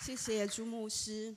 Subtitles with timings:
[0.00, 1.36] 谢谢朱牧师。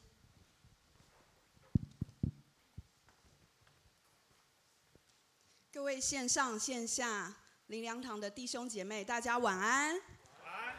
[5.70, 7.36] 各位线上线下
[7.68, 9.90] 林良堂的弟兄姐妹，大家晚安。
[9.92, 10.00] 晚
[10.46, 10.76] 安。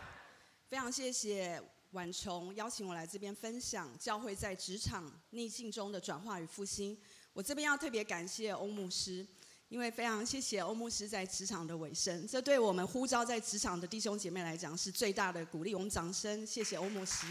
[0.67, 6.99] 非常谢谢婉琼邀请我来这边分享教会在职场逆境中的转化与复兴。
[7.35, 9.27] 我这边要特别感谢欧牧师。
[9.69, 15.75] 因为非常谢谢欧牧师在职场的委身，这对我们呼召在职场的弟兄姐妹来讲是最大的鼓励。
[15.75, 17.27] 我们掌声，谢谢欧牧师。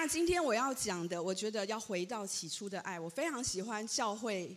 [0.00, 3.00] 那今天我要讲的，我觉得要回到起初的爱。
[3.00, 4.56] 我非常喜欢教会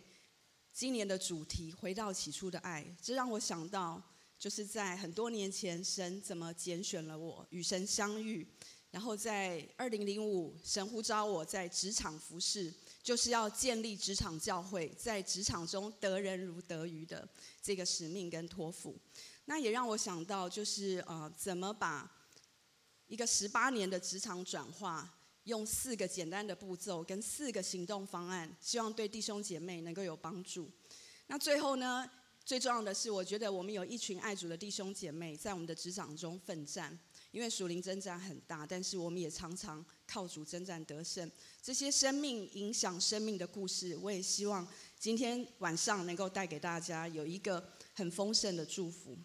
[0.72, 4.00] 今年的主题“回到起初的爱”，这让我想到，
[4.38, 8.46] 就是在很多年前，神怎么拣选了我，与神相遇，
[8.92, 12.72] 然后在二零零五，神呼召我在职场服侍。
[13.02, 17.28] 就是要建立职场教会，在职场中得人如得鱼的
[17.60, 18.96] 这个使命跟托付，
[19.46, 22.08] 那也让我想到，就是呃，怎么把
[23.08, 25.12] 一个十八年的职场转化，
[25.44, 30.70] 用四个简单的步骤跟四个行动方案，希望对弟兄姐妹能够有帮助。
[31.26, 32.08] 那最后呢，
[32.44, 36.98] 最重要的是，我觉得我们有一群爱主的弟兄姐妹在我们的职场中奋战。
[37.32, 41.30] 因为属灵征战很大，但是我们也常常靠主征战得胜。
[41.62, 44.68] 这些生命影响生命的故事，我也希望
[44.98, 49.16] 今天晚上能够带给大家有一个很丰盛的祝福。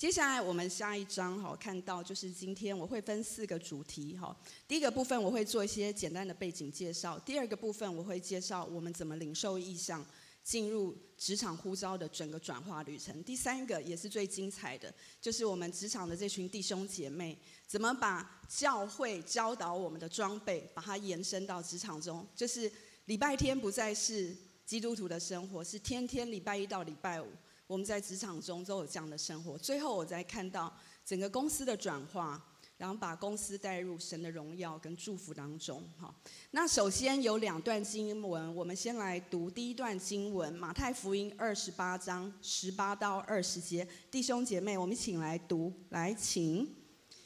[0.00, 4.34] 接下来我们下一章哈，看到就是今天我会分四个主题哈。
[4.66, 10.02] 第一个部分我会做一些简单的背景介绍，第二个部分我会介绍我们怎么领受意向。
[10.42, 13.22] 进入职场呼召的整个转化旅程。
[13.22, 22.26] 第三个也是最精彩的，就是我们职场的这群弟兄姐妹，怎么把教会教导我们的装备，把它延伸到职场中。
[22.34, 22.72] 就是
[23.04, 24.34] 礼拜天不再是
[24.64, 27.28] 基督徒的生活，是天天礼拜一到礼拜五，
[27.70, 29.56] 我们在职场中都有这样的生活。
[29.56, 32.44] 最后，我再看到整个公司的转化。
[32.76, 36.14] 然后把公司带入神的荣耀跟祝福当中，好。
[36.52, 43.86] 那首先有两段经文，我们先来读第一段经文，马太福音二十八章十八到二十节。
[44.10, 46.66] 弟兄姐妹，我们一起来读，来，请。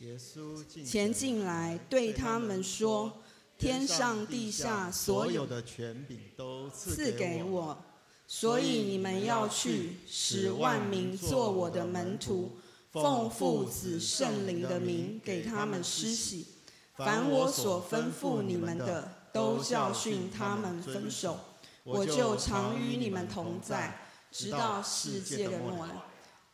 [0.01, 3.23] 耶稣前进来，对他们说：
[3.57, 7.81] 天上地下所有的权柄都赐给我，
[8.27, 12.57] 所以你们要去，使万民做我的门徒。
[12.93, 16.47] 奉父子圣灵的名给他们施洗，
[16.95, 21.41] 凡我所吩咐你们的，都教训他们遵守。
[21.83, 23.99] 我就常与你们同在，
[24.31, 26.05] 直到世界的末了。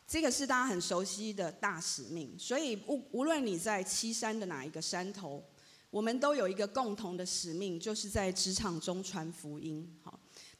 [0.07, 5.43] 这个是大家很熟悉的大使命，所以无无论你在七山的哪一个山头，
[5.91, 9.87] 我们都有一个共同的使命，就是在职场中传福音。
[10.03, 10.10] 好，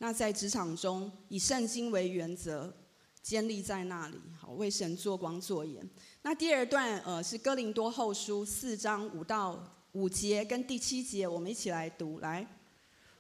[0.01, 2.73] 那在职场中以圣经为原则。
[3.21, 5.87] 坚立在那里，好，为神做光做盐。
[6.23, 12.19] 那第二段，呃，是哥林多后书四章五到五节跟第七节，我们一起来读。
[12.19, 12.47] 来，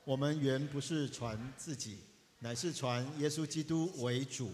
[0.03, 1.99] 我们原不是传自己，
[2.39, 4.49] 乃是传耶稣基督为主，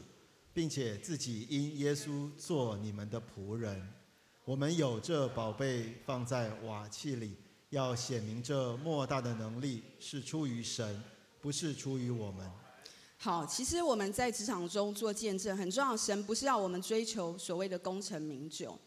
[0.54, 3.88] 并且自己因耶稣做你们的仆人。
[4.44, 7.38] 我们有这宝贝放在瓦器里，
[7.70, 11.02] 要显明这莫大的能力是出于神，
[11.48, 12.46] 不是出于我们。
[13.16, 15.96] 好，其实我们在职场中做见证很重要。
[15.96, 18.78] 神不是要我们追求所谓的功成名就，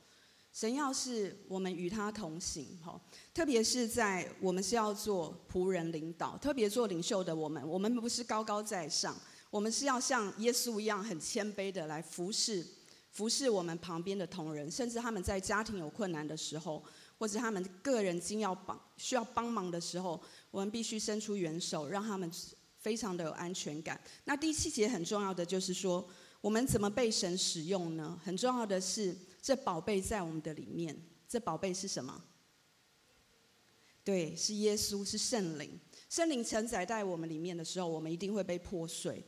[0.53, 2.79] 神要是我们与他同行。
[2.85, 3.01] 哈，
[3.33, 9.17] 特别是在我们是要做仆人领导，特别做领袖的我们，我们不是高高在上，
[9.49, 12.63] 我们是要像耶稣一样很谦卑的来服侍，
[13.11, 16.85] 服侍我们旁边的同仁，甚至他们在家庭有困难的时候，
[17.21, 20.21] 或者他们个人经要帮需要帮忙的时候，
[20.51, 22.29] 我们必须伸出援手，让他们。
[22.81, 24.01] 非常的有安全感。
[24.25, 26.09] 那第七节很重要的就是说，
[26.41, 28.19] 我们怎么被神使用呢？
[28.25, 30.99] 很重要的是，这宝贝在我们的里面。
[31.29, 32.25] 这宝贝是什么？
[34.03, 35.79] 对，是耶稣，是圣灵。
[36.09, 39.23] 圣灵承载在我们里面的时候，我们一定会被破碎。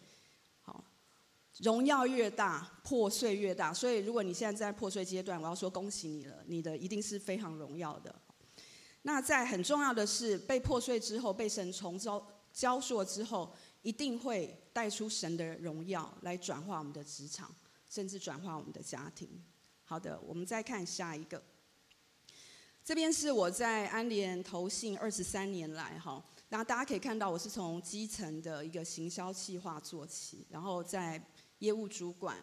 [1.58, 3.72] 荣耀越大，破碎越大。
[3.72, 8.14] 所以，如果你现在在破碎阶段，我要说恭喜你了，你的一定是非常荣耀的。
[9.02, 12.26] 那在很重要的是，被破碎之后，被神重造。
[12.52, 13.50] 教授之后，
[13.80, 17.50] 一定会带出神的荣耀来转化我们的职场，
[17.88, 19.26] 甚至转化我们的家庭。
[19.84, 21.42] 好的，我们再看下一个。
[22.84, 31.18] 这边是我在安联投信二十三年来哈，那大家可以看到我是从基层的一个行销企划做起，然后在
[31.62, 32.36] 业务主管，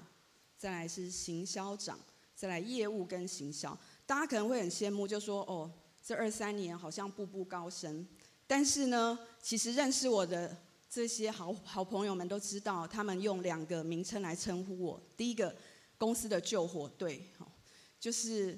[0.57, 1.99] 再来是行销长，
[2.33, 3.77] 再来业务跟行销。
[4.05, 5.69] 大家可能会很羡慕，就说哦，
[6.01, 8.07] 这二三年好像步步高升。
[8.47, 10.55] 但是呢，其实认识我的
[10.89, 15.01] 这些好好朋友们都知道，他们用两个名称来称呼我。
[15.17, 15.53] 第一个，
[15.97, 17.29] 公司的救火队，
[17.99, 18.57] 就是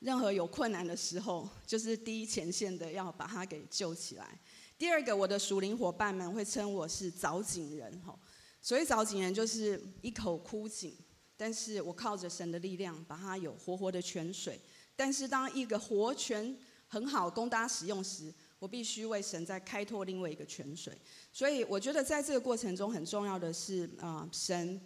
[0.00, 4.38] 任何有困难的时候，就是第一前线的要把他给救起来。
[4.76, 8.14] 第二个，我的属灵伙伴们会称我是早景人，哈，
[8.62, 10.94] 所以凿井人就是一口枯井，
[11.36, 14.58] 但是我靠着神的力量，把它有活活的泉水。
[14.94, 16.56] 但是当一个活泉
[16.86, 20.96] 很好供大家使用时，我必须为神再开拓另外一个泉水。
[21.32, 24.80] 所以我觉得在这个过程中很重要的是啊，神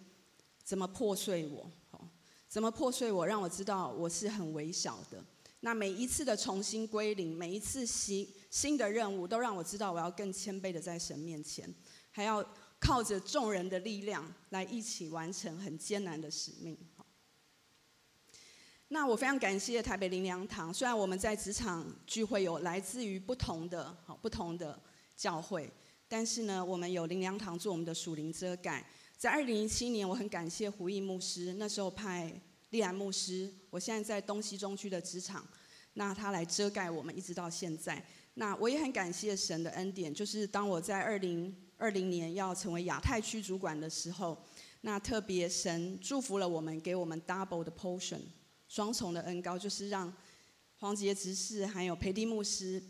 [0.63, 1.69] 怎么破碎我，
[2.47, 5.23] 怎么破碎我，让我知道我是很微小的。
[5.59, 11.71] 那每一次的重新归零，每一次新新的任务，都让我知道我要更谦卑的在神面前，
[12.09, 12.43] 还要
[12.79, 16.77] 靠着众人的力量来一起完成很艰难的使命。
[18.87, 24.81] 那我非常感谢台北灵粮堂，虽然我们在职场聚会有来自于不同的好不同的
[25.15, 25.71] 教会，
[26.07, 28.85] 但是呢，我们有灵粮堂做我们的属灵遮盖。
[29.17, 32.41] 在二零一七年，我很感谢胡毅牧师，那时候派。
[32.71, 35.47] 利安牧师，我现在在东西中区的职场，
[35.93, 38.05] 那他来遮盖我们一直到现在。
[38.33, 44.37] 那我也很感谢神的恩典，就是当我在二零二零年要成为亚太区主管的时候，
[44.81, 48.19] 那特别神祝福了我们，给我们 double 的 portion，
[48.67, 50.13] 双重的恩膏，就是让
[50.77, 52.83] 黄杰执事还有培迪牧师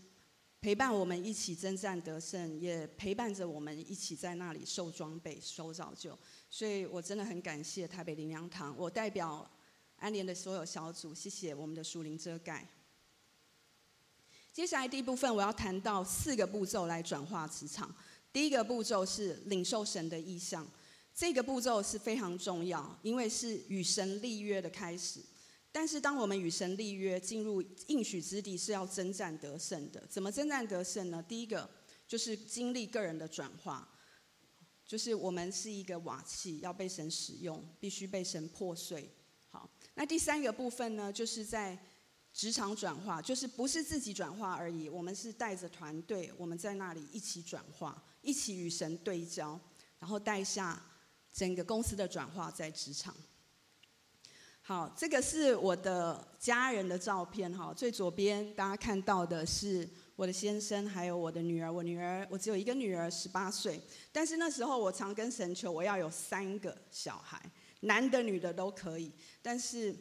[0.61, 6.17] 陪伴我们一起征战得胜，也陪伴着我们一起在那里受装备、受造就。
[6.49, 9.49] 所以我真的很感谢台北灵粮堂，我代表。
[9.99, 12.63] 安联的所有小组，谢谢我们的属灵遮盖。
[14.53, 17.91] 接下来第一部分，我要谈到四个步骤来转化职场。
[18.37, 20.63] 第一个步骤是领受神的意象，
[21.11, 25.19] 这个步骤是非常重要，因为是与神立约的开始。
[25.71, 30.05] 但是当我们与神立约，进入应许之地，是要征战得胜的。
[30.07, 31.25] 怎么征战得胜呢？
[31.27, 31.67] 第一个
[32.07, 33.91] 就是经历个人的转化，
[34.85, 39.09] 就是我们是一个瓦器，要被神使用，必须被神破碎。
[39.49, 41.75] 好那第三个部分呢，就是在
[42.31, 49.57] 职场转化，就是不是自己转化而已，我们是带着团队，我们在那里一起转化，一起与神对焦，
[49.99, 50.83] 然后带下
[51.31, 53.15] 整个公司的转化在职场。
[54.61, 61.71] 好，这个是我的家人的照片哈，最左边大家看到的是我的先生，还有我的女儿。
[61.71, 63.79] 我女儿，我只有一个女儿，十八岁，
[64.11, 67.41] 但是那时候我常跟神求，我要有三个小孩。
[67.79, 69.09] 男的、女的都可以，
[69.41, 69.95] 但是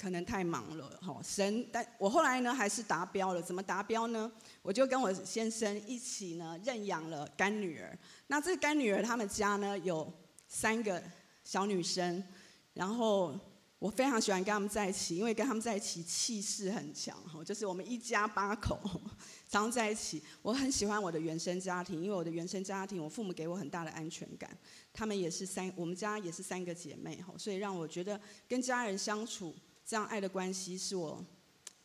[0.00, 1.20] 可能太忙了，哈。
[1.22, 3.42] 神，但我后来呢还是达标了。
[3.42, 4.30] 怎么达标呢？
[4.62, 7.96] 我就跟我先生一起呢认养了干女儿。
[8.28, 10.10] 那这干女儿他们家呢有
[10.48, 11.02] 三个
[11.44, 12.24] 小女生，
[12.72, 13.38] 然后
[13.78, 18.78] 我非常喜欢跟他们在一起，因为跟他们在一起气势很强，哈，就是我们一家八口。
[19.48, 24.48] 常在一起，我很喜欢我的原生家庭，因为我的原生家庭，我父母给我很大的安全感。
[24.92, 29.52] 他们也是三，我们家也是三个姐妹，所以让我觉得跟家人相处
[29.90, 31.20] 这样爱的关系是我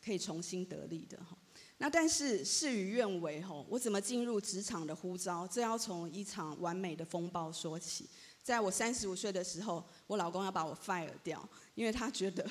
[0.00, 1.36] 可以重新得力的哈。
[1.78, 5.44] 那但是事与愿违吼，我怎么进入职场的呼召？
[5.48, 8.08] 这要从一场完美的风暴说起。
[8.44, 12.48] 在我三十五岁的时候，我老公要把我 fire 掉，因为他觉得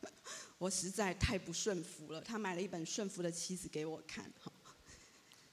[0.58, 2.20] 我实在太不顺服了。
[2.20, 4.52] 他买了一本《顺服的妻子》给我看哈。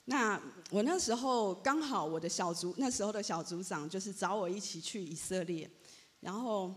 [0.04, 0.38] 那
[0.70, 5.72] 我那时候刚好我的小组那时候的小组长就是找我一起去以色列，
[6.20, 6.76] 然后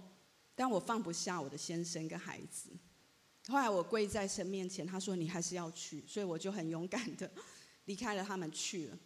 [0.58, 2.70] 但我放不下我的先生跟孩子，
[3.46, 7.30] 后来我跪在神面前，他说你还是要去，所以我就很勇敢的
[7.86, 8.98] 离开了他们去了。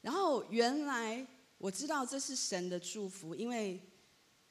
[0.00, 1.26] 然后原来
[1.58, 3.80] 我知道这是神的祝福，因为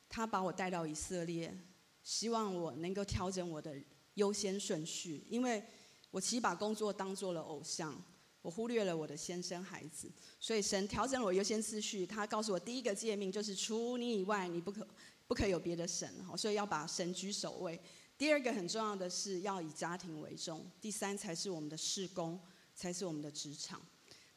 [0.09, 1.57] 他把我带到以色列，
[2.03, 3.73] 希望我能够调整我的
[4.15, 5.63] 优先顺序，因为
[6.09, 7.95] 我其实把工作当做了偶像。
[8.41, 12.07] 我忽略了我的先生孩子，所以神调整了我优先次序。
[12.07, 14.85] 他告诉我，第一个诫命就是除你以外，你不可
[15.31, 17.79] 不可以有别的神，所以要把神居首位。
[18.17, 22.37] 第二个很重要的是要以家庭为重，第三才是我们的事工，
[22.75, 23.81] 才是我们的职场。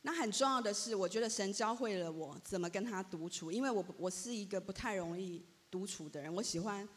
[0.02, 6.88] 那很重要的是，我觉得神教会了我怎么跟他独处，因为我我是一个不太容易独处的人，我喜欢。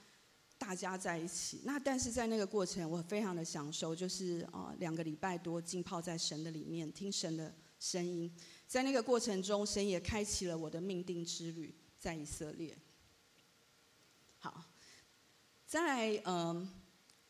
[0.59, 8.31] 大家在一起，那但是在那个过程，我非常的享受，就是啊、呃、两个礼拜多浸泡在神的里面，听神的声音。
[8.67, 12.77] 在那个过程中，神也开启了我的命定之旅，在以色列。
[14.39, 14.63] 好，
[15.65, 16.67] 再嗯，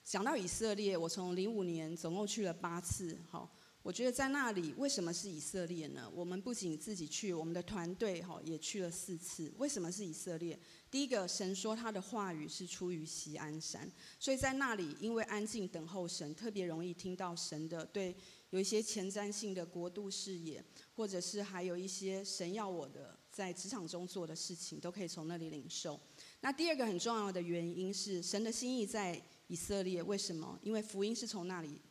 [0.03, 3.17] 讲到以色列，我从零五年总共去了八次。
[3.29, 3.49] 好，
[3.81, 6.11] 我觉得在那里为什么是以色列呢？
[6.13, 9.51] 我们不仅自己去，我们的团队哈也去了四次。
[9.57, 10.59] 为什么是以色列？
[10.91, 18.15] 第一个，神说他的话语是出于锡安山，所以在那里，因为安静等候神，特别容易听到神的对
[18.49, 25.99] 有一些前瞻性的国度视野，或者是还有一些神要我的在职场中做的事情，都可以从那里领受。
[26.39, 30.03] 那第二个很重要的原因是，神的心意在以色列。
[30.03, 30.58] 为什么？
[30.62, 31.82] 因为福音是从那里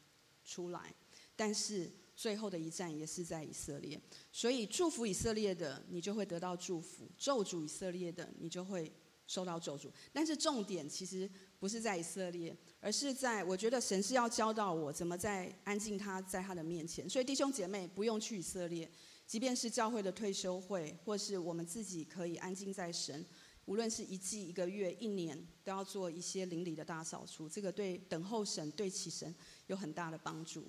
[0.45, 0.95] 出来，
[1.35, 4.01] 但是最后的一站也是在以色列。
[4.31, 8.91] 所以祝福以色列的，你就会得到祝福；咒诅以色列的，你就会
[9.27, 9.91] 受到咒诅。
[10.13, 17.11] 但是重点其实不是在以色列，而是在我觉得神是要教导我怎么在安静他在他的面前。
[17.11, 18.89] 所以弟兄姐妹不用去以色列。
[19.27, 23.27] 即便是教会的退休会，或是我们自己可以安静在神，
[23.67, 27.49] 无论是一季、一个月、一年，都要做一些邻里的大扫除。
[27.49, 29.33] 这个对等候神、对齐神
[29.67, 30.65] 有很大的帮助。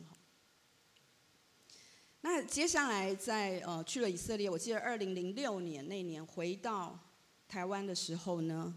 [2.22, 7.00] 那接下来在呃去了以色列，我记得二零零六年那年回到
[7.48, 8.76] 台湾的时候呢，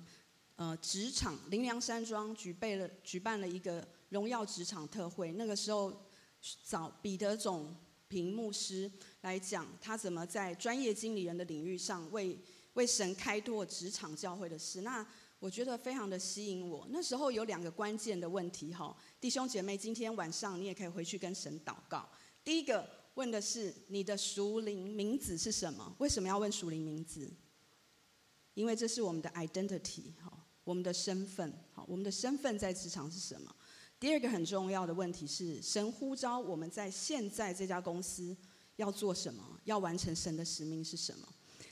[0.56, 6.06] 呃职场林良山庄举备了举办了一个荣耀职场特会，那个时候
[6.62, 7.74] 找彼得总
[8.06, 8.90] 平牧师
[9.22, 12.38] 来讲，他怎么在专业经理人的领域上为
[12.80, 14.80] 为神开拓职场教会的事。
[14.80, 15.06] 那
[15.38, 16.86] 我觉得非常的吸引我。
[16.90, 22.08] 那时候有两个关键的问题哈，弟兄姐妹，今天晚上你也可以回去跟神祷告。
[22.42, 25.94] 第一个问的是你的属灵名字是什么？
[25.98, 27.30] 为什么要问属灵名字？
[28.54, 30.32] 因为这是我们的 identity 哈，
[30.64, 33.54] 我们的身份好，我们的身份在职场是什么？
[33.98, 38.34] 第二个很重要的问题是，神呼召我们在现在这家公司
[38.76, 39.60] 要做什么？
[39.64, 41.28] 要完成神的使命是什么？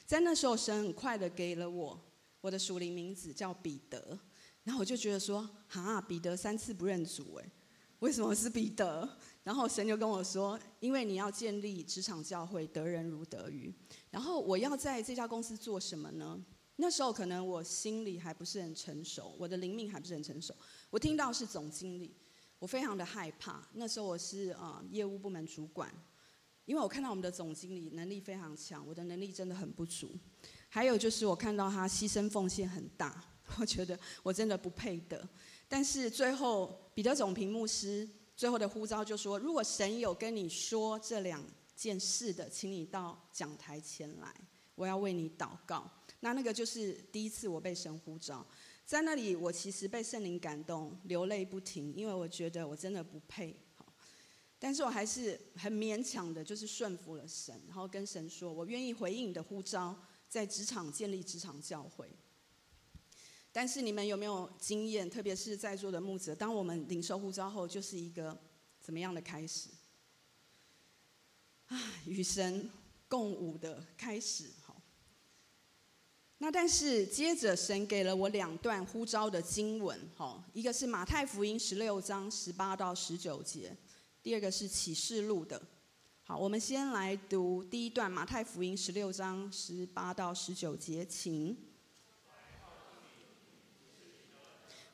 [0.08, 2.00] 在那时候，神很快的给了我
[2.40, 4.18] 我的属灵名字叫彼得，
[4.64, 7.52] 然后我就觉得说，哈，彼得三次不认主，哎，
[7.98, 9.06] 为什么是彼得？
[9.42, 13.70] 然后神就跟我说，因为你要建立职场教会，得人如得鱼。
[14.08, 16.42] 然后我要在这家公司做什么呢？
[16.76, 20.56] 那时候可能我心里还不是很成熟，我的灵命还不是很成熟。
[20.88, 22.16] 我听到是总经理，
[22.58, 23.62] 我非常的害怕。
[23.74, 25.92] 那时候我是啊、呃、业务部门主管，
[26.68, 30.14] 因为我看到我们的总经理能力非常强，我的能力真的很不足。
[30.68, 33.24] 还有就是我看到他牺牲奉献很大，
[33.58, 35.26] 我觉得我真的不配得。
[35.66, 38.06] 但是最后彼得总平牧师
[38.36, 41.42] 最后的呼召就说：如果神有跟你说这两
[41.74, 44.34] 件事的，请你到讲台前来，
[44.74, 45.90] 我要为你祷告。
[46.20, 48.46] 那那个就是第一次我被神呼召。
[48.84, 53.58] 在那里，我其实被圣灵感动，流泪不停，因为我觉得我真的不配。
[54.58, 59.96] 但是我还是很勉强的，就是顺服了神，然后跟神说，我愿意回应你的呼召，
[60.28, 62.08] 在职场建立职场教会。
[63.52, 65.08] 但是你们有没有经验？
[65.08, 68.38] 特别是在座的牧者，当我们领受呼召后，就是一个
[68.80, 69.68] 怎么样的开始？
[71.66, 72.70] 啊，与神
[73.08, 74.50] 共舞的开始。
[76.40, 83.76] 那但是接着神给了我两段呼召的经文，哈，一个是马太福音十六章十八到十九节，
[84.22, 85.60] 第二个是启示录的。
[86.24, 91.56] 好，我们先来读第一段马太福音十六章十八到十九节，请。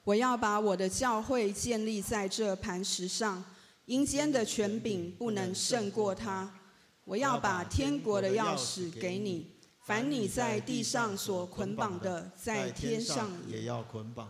[0.04, 3.42] 我要把我的教会建立在这磐石上，
[3.86, 6.60] 阴间的权柄不能胜过它。
[7.04, 9.50] 我要把天国的钥匙给你。
[9.80, 14.26] 凡你在地上所捆绑的，在天上也要捆绑；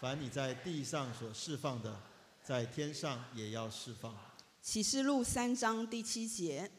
[0.00, 2.00] 凡你在地上所释放的，
[2.46, 4.16] 在天上也要释放。
[4.62, 6.70] 启示录三章第七节。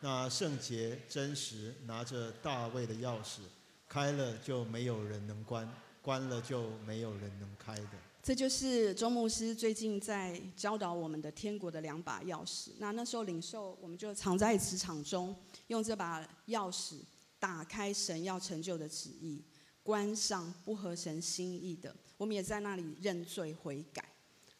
[0.00, 3.40] 那圣洁真实拿着大卫的钥匙，
[3.86, 5.70] 开了就没有人能关，
[6.00, 7.90] 关了就没有人能开的。
[8.22, 12.70] 这就是周牧师最近在教导我们的天国的两把钥匙。
[12.78, 16.94] 那那时候领受，我们就藏在职场中，用这把钥匙。
[17.38, 19.44] 打开神要成就的旨意，
[19.82, 24.02] 关上不合神心意的，我们也在那里认罪悔改。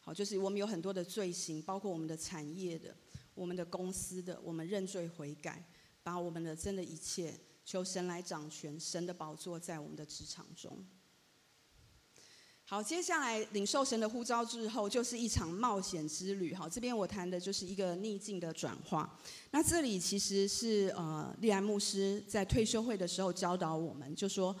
[0.05, 2.95] 好，就是我们有很多的罪行，包括我们的产业的、
[3.33, 5.67] 我们的公司的，我们认罪悔改，
[6.03, 7.35] 把我们的真的一切
[7.65, 10.85] 求神来掌权，神的宝座在我们的职场中。
[12.67, 16.53] 好，接下来领受神的呼召之后，就是一场冒险之旅。
[16.53, 19.19] 好，这边我谈的就是一个逆境的转化。
[19.49, 24.55] 那这里其实是呃，利安牧师在退休会的时候教导我们，就说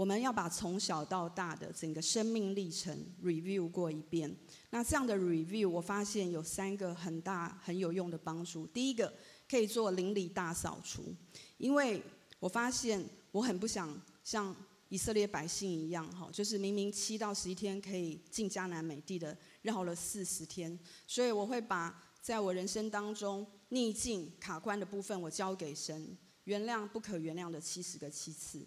[0.00, 4.34] 我们要把从小到大的整个生命历程 review 过一遍。
[4.70, 8.66] 那这样的 review，我发现有三个很大很有用的帮助。
[8.68, 9.12] 第一个，
[9.46, 11.14] 可以做邻里大扫除，
[11.58, 12.02] 因为
[12.38, 14.56] 我发现我很不想像。
[14.88, 20.76] 以色列百姓一样，哈，就是明明七到十一天可以进迦南美地的，绕了四十天，
[21.06, 28.66] 所以我会把在我人生当中逆境卡关的部分，我交给神，原谅不可原谅的七十个七次。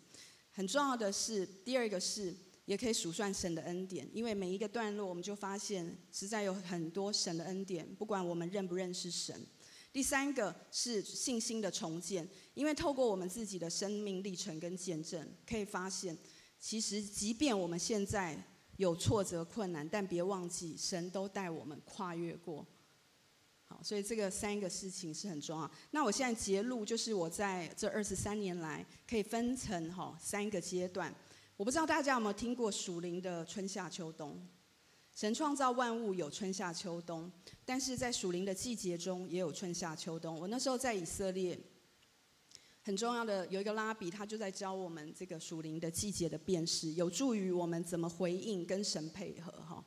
[0.55, 2.33] 很重要的是，第二个是
[2.65, 9.35] 也可以数算神的恩典，因为每一个段落我们就发现实在有很多神的恩典，不管我们认不认识神。
[9.91, 16.17] 第三个是信心的重建，因为透过我们自己的生命历程跟见证，可以发现，
[16.59, 18.41] 其实即便我们现在
[18.77, 22.65] 有挫折困难，但别忘记，神都带我们跨越过。
[23.65, 25.69] 好，所以这个三个事情是很重要。
[25.91, 31.13] 那我现在节录，就是我在这二十三年来，可以分成哈三个阶段。
[31.57, 34.45] 我不知道大家有没有听过属灵的春夏秋冬？
[35.15, 37.31] 神创造万物有春夏秋冬，
[37.63, 40.39] 但是在属灵的季节中也有春夏秋冬。
[40.39, 41.59] 我那时候在以色列。
[42.85, 49.81] 很重要的有一个拉比，他就在教我们这个属灵的季节的辨识，有助于我们怎么回应跟神配合哈。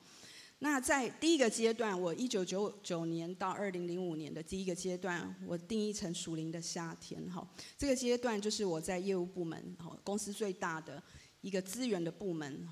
[0.58, 7.46] 那在第一个阶段，我一九九九年到二零零五年的第一个阶段，我定义成属灵的夏天哈。
[7.76, 11.02] 这个阶段就是我在业务部门哈，公司最大的
[11.42, 12.66] 一个资源的部门，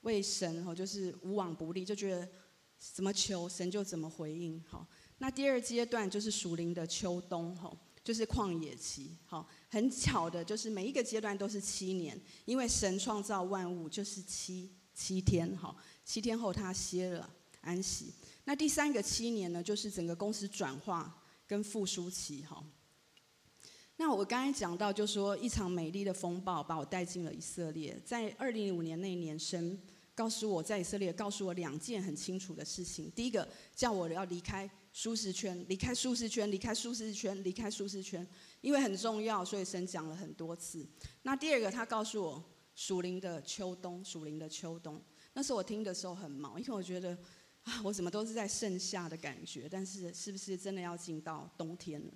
[0.00, 2.26] 为神哈就是无往不利，就觉得
[2.78, 4.86] 怎么求神就怎么回应哈。
[5.18, 7.70] 那第二阶段就是属灵的秋冬哈，
[8.02, 9.46] 就是旷野期哈。
[9.68, 15.76] 很巧的，就是每一个阶段都是七年，因为神创造万物就是七七天，哈，
[16.06, 17.28] 七天后他歇了
[17.60, 18.14] 安息。
[18.44, 22.64] 那第三个七年呢，就是整个公司转化跟复苏期，哈。
[23.96, 29.76] 那我刚才讲到，就说一场美丽的风暴把我带进了以色列，在二零零五年那一年，神
[30.14, 33.10] 告诉我在以色列，告诉我两件很清楚的事情。
[33.10, 38.24] 第一个叫我要离开舒适圈，离开舒适圈，离开舒适圈，离开舒适圈。
[38.60, 40.86] 因为很重要，所以神讲了很多次。
[41.22, 42.44] 那第二个，他告诉我
[42.76, 45.02] 属灵的秋冬，属灵的秋冬。
[45.36, 47.10] 那时候我听的时候很毛，因为我觉得
[47.64, 52.14] 啊，我怎么都是在盛夏的感觉，但是是不是真的要进到冬天了？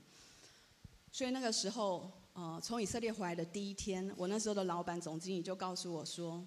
[1.12, 6.42] 所以那个时候，呃，从以色列回来的第一天，我那时候的老板总经理就告诉我说，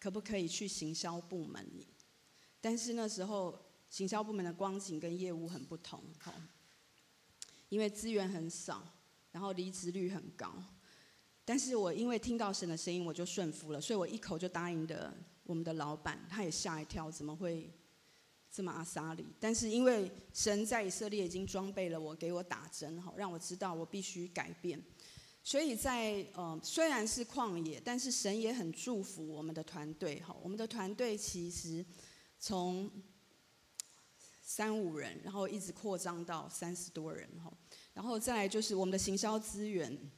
[0.00, 1.64] 可不可以去行销部门？
[2.60, 3.56] 但是那时候
[3.88, 6.34] 行销部门的光景跟业务很不同，哈。
[7.68, 8.82] 因为资源很少，
[9.30, 10.52] 然后离职率很高，
[11.46, 17.72] 但是我因为听到神的声音，我就顺服了，所以我一口就答应的我们的老板，他也吓一跳，怎么会
[18.50, 19.24] 这么阿萨里？
[19.40, 24.82] 但是因为神在以色列已经装备了我，给我打针哈，让我知道我必须改变，
[25.42, 31.86] 所以在呃虽然是旷野，但是神也很祝福我们的团队哈，我们的团队其实
[32.38, 32.90] 从。
[34.48, 37.52] 三五人，然后一直扩张到三十多人哈，
[37.92, 39.98] 然后再来就是我们的行销资源，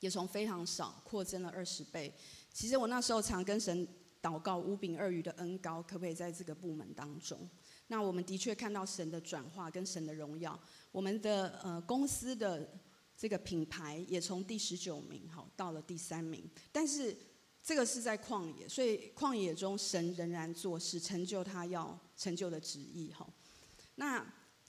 [0.00, 2.12] 也从非常少扩增了二十倍。
[2.52, 3.86] 其实我那时候常跟神
[4.22, 7.48] 祷告五饼二鱼的恩膏，可不可以在这个部门当中？
[7.88, 10.58] 那我们的确看到神的转化跟神的荣耀，
[10.90, 12.68] 我们的呃公司的
[13.16, 16.50] 这个品牌也从第十九名哈到了第三名。
[16.72, 17.16] 但是
[17.62, 23.28] 这个是在旷野，所以旷野中神仍然做事，成就他要成就的旨意哈。
[23.94, 24.26] 那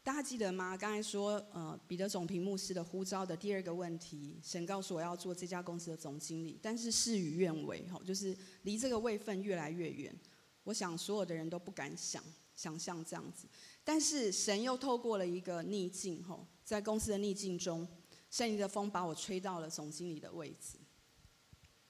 [0.08, 0.78] 大家记得吗？
[0.78, 10.18] 刚才说，呃，彼得总平牧师的呼召的第二个问题，神告诉我要做这家公司的总经理，但是事与愿违，吼，就是离这个位分越来越远。
[10.64, 12.24] 我想所有的人都不敢想
[12.56, 13.50] 想象这样子，
[13.84, 17.86] 但是神又透过了一个逆境，吼，在公司的逆境中，
[18.32, 20.78] 圣灵的风把我吹到了总经理的位置。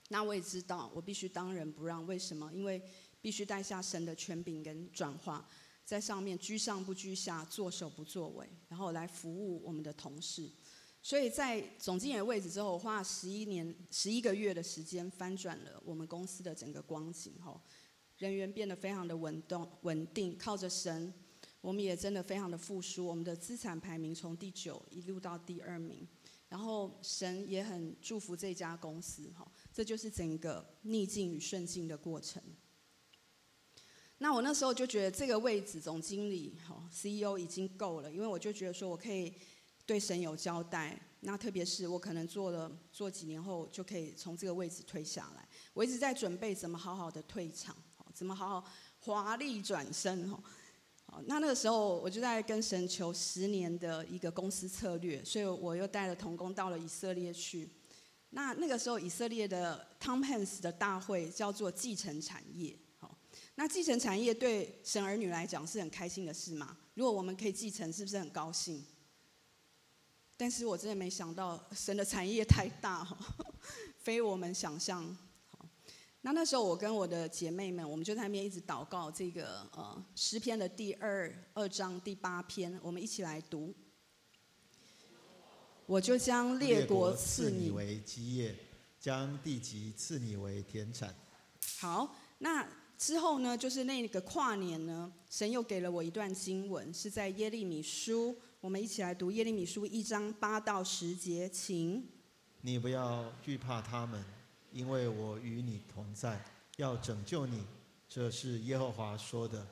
[0.10, 2.52] 那我也知道，我必须当仁不让，为什么？
[2.52, 2.82] 因为
[3.22, 5.48] 必须带下神的权柄跟转化。
[5.88, 10.52] 在上面居上不居下，作首不作尾，然后来服务我们的同事。
[11.02, 17.36] 所以在总经理的位置之后，我花了十一年、十一个月的时间，翻转了我们公司的整个光景。
[17.40, 17.62] 吼，
[18.18, 21.14] 人员变得非常的稳动、稳定，靠着神，
[21.62, 23.08] 我们也真的非常的复苏。
[23.08, 26.06] 我们的资产排名从第九一路到第二名，
[26.50, 29.32] 然后神也很祝福这家公司。
[29.38, 32.44] 吼，这就是整个逆境与顺境的过程。
[34.20, 39.34] 那我那时候就觉得这个位置总经理、哈 CEO 已经够了，因为我就觉得说我可以
[39.86, 41.00] 对神有交代。
[41.22, 45.48] 那特别是我可能做了做几年后，就可以从这个位置退下来。
[45.74, 47.76] 我一直在准备怎么好好的退场，
[48.14, 50.30] 怎么好好华丽转身。
[50.30, 50.42] 哈，
[51.06, 57.68] 好，那那个时候我就在跟神求十年的一个公司策略，所以我又带了童工到了以色列去。
[58.30, 62.78] 那那个时候以色列的 Tom Hanks 的大会叫做继承产业。
[63.60, 66.78] 那继承产业对神儿女来讲是很开心的事嘛？
[66.94, 68.86] 如果我们可以继承，是不是很高兴？
[70.38, 73.04] 但是我真的没想到，神的产业太大，
[73.98, 75.18] 非我们想象。
[76.22, 83.74] 那那时候我跟我的姐妹们，我们就在那边一直祷告这个呃诗篇的第二二章第八篇，我们一起来读。
[85.88, 88.56] 我就将列国赐你为基业，
[89.00, 91.16] 将地极赐你为田产。
[91.80, 92.77] 好，那。
[92.98, 98.36] 之后呢，就是那个跨年呢，神又给了我一段经文，是在耶利米书。
[98.60, 102.04] 我们一起来读耶利米书一章八到十节，请。
[102.62, 104.26] 你不要惧怕他们，
[104.72, 106.44] 因为我与你同在，
[106.78, 107.64] 要拯救你，
[108.10, 109.66] 这是耶和华说的。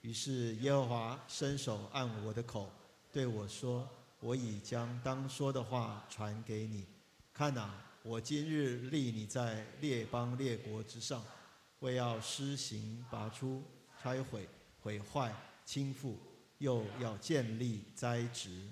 [0.00, 2.68] 于是耶和华伸手按我的口，
[3.12, 3.88] 对我说
[4.20, 6.84] ：“我已将当说的话传给你。
[7.32, 11.24] 看哪，我今日立你在列邦列国之上，
[11.84, 13.62] 为要施行拔出、
[14.02, 14.48] 拆毁、
[14.80, 15.30] 毁坏、
[15.66, 16.14] 倾覆，
[16.56, 18.62] 又要建立栽植。”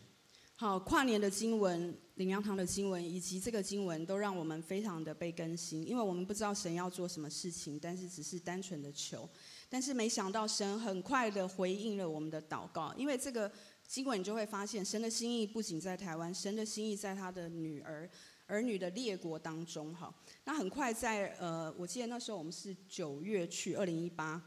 [0.57, 9.29] 好，跨年的经文、灵粮堂的经文以及这个经文，都让我们非常的被更新，因为我们不知道神要做什么事情，但是只是单纯的求。
[9.69, 13.51] 但是没想到神很快的回应了我们的祷告，因为这个
[13.87, 18.09] 经文你就会发现，神的心意不仅在台湾，神的心意在他的女儿
[18.47, 19.95] 儿女的列国当中。
[19.95, 24.43] 哈，那很快在呃，我记得那时候我们是九月去二零一八，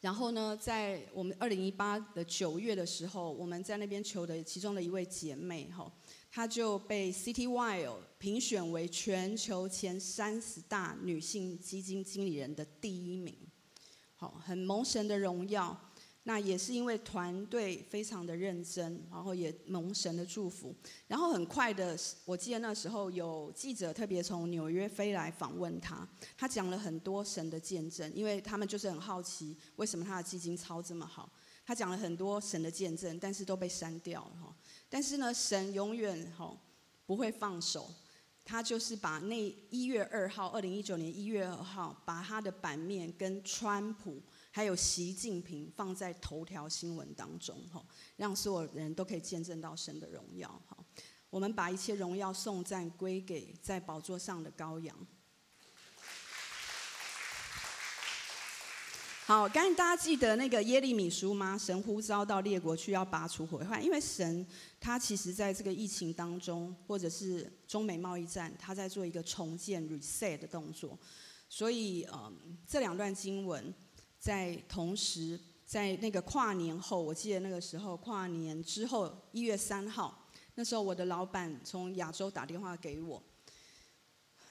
[0.00, 5.92] 然后呢，在我们二零一八的九月的时候，我们在那边求的其中的一位姐妹哈。
[6.30, 13.34] 她就被 Citywire 评选为全球前三十大女性基金经理人的第一名，
[14.16, 15.85] 好，很蒙神的荣耀。
[16.28, 20.74] 那也是因为团队非常的认真，然后也蒙神的祝福。
[21.06, 26.04] 然后很快的，我记得那时候有记者特别从纽约飞来访问他，
[26.36, 31.30] 他讲了很多神的见证，因为他们就是很好奇为什么他的基金操这么好。
[31.64, 34.56] 他讲了很多神的见证，但是都被删掉了哈。
[34.88, 36.58] 但是呢，神永远吼
[37.06, 37.88] 不会放手，
[38.44, 44.20] 他就是把那一月二号，二零一九年一月二号，把他的版面跟川普
[44.56, 47.84] 还有习近平放在头条新闻当中，哈，
[48.16, 50.74] 让所有人都可以见证到神的荣耀，哈。
[51.28, 54.96] 我们把一切荣耀颂赞归给在宝座上的羔羊。
[59.26, 61.58] 好，刚才大家记得那个耶利米书吗？
[61.58, 64.46] 神呼召到列国去要拔除毁坏，因为神
[64.80, 70.98] 他其实在这个疫情当中，或者是中美贸易战，他在做一个重建 reset 的动作。
[71.48, 73.72] 所以，嗯，这两段经文
[74.26, 83.22] 在同时在那个跨年后，我记得那个时候跨年之后一月三号，那时候我的老板从亚洲打电话给我。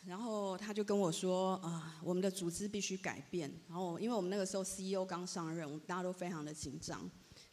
[0.05, 3.51] 然后他就跟我说：“啊，我们的组织必须改变。
[3.67, 7.01] 然后，因为我们那个时候 CEO 刚上任，大家都非常的紧张。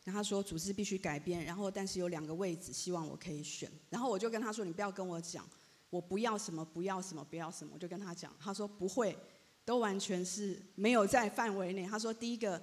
[0.04, 1.44] 然后他说组织必须改变。
[1.44, 3.68] 然后，但是有两个位置希望我可以选。
[3.90, 5.44] 然后我就跟他说：‘你不要跟我讲，
[5.90, 9.18] 我不要什么，不要什么，不要什么。’我就跟他讲，他说不会，
[9.64, 11.86] 都完全是没有在范围内。
[11.86, 12.62] 他说第一个，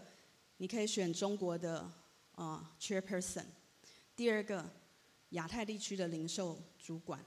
[0.57, 1.91] 你可以选中国的啊、
[2.35, 3.43] 呃、Chairperson；
[4.15, 4.69] 第二个，
[5.29, 7.23] 亚太地区的零售主管。”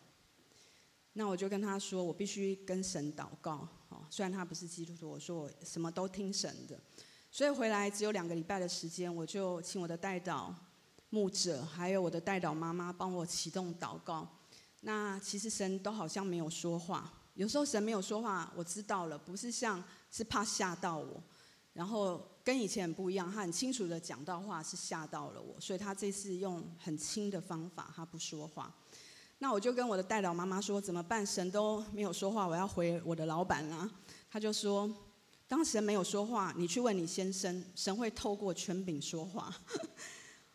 [1.15, 6.81] 那我就跟他说，我必须跟神祷告，哦，虽然他不是基督徒，我说我什么都听神的，
[7.31, 10.55] 所以回来只有两个礼拜的时间，我就请我的代祷
[11.11, 14.27] 牧者，还有我的代祷妈妈帮我启动祷告。
[14.81, 21.23] 那其实神都好像没有说话，有时候神没有说话，我知道了，不是像是怕吓到我，
[21.73, 28.75] 然后跟以前很不一样，他很清楚的讲到话是吓到了我，所以他这次用很轻的方法，他不说话。
[29.39, 31.27] 那我就跟我的代祷妈妈说，怎么办？
[31.27, 33.91] 神都没有说话，我要回我的老板啦。
[34.31, 34.89] 他就说，
[35.49, 39.53] 当神没有说话，你去问你先生，神会透过权柄说话。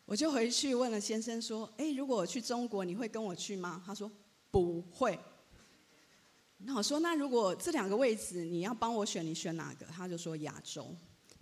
[0.06, 3.82] 我就回去问了先生说，诶，如果我去中国，你会跟我去吗？
[3.84, 4.10] 他说
[4.50, 5.18] 不会。
[6.58, 9.86] 那我说，那如果这两个位置你要帮我选，你选哪个？
[9.86, 10.94] 他就说亚洲。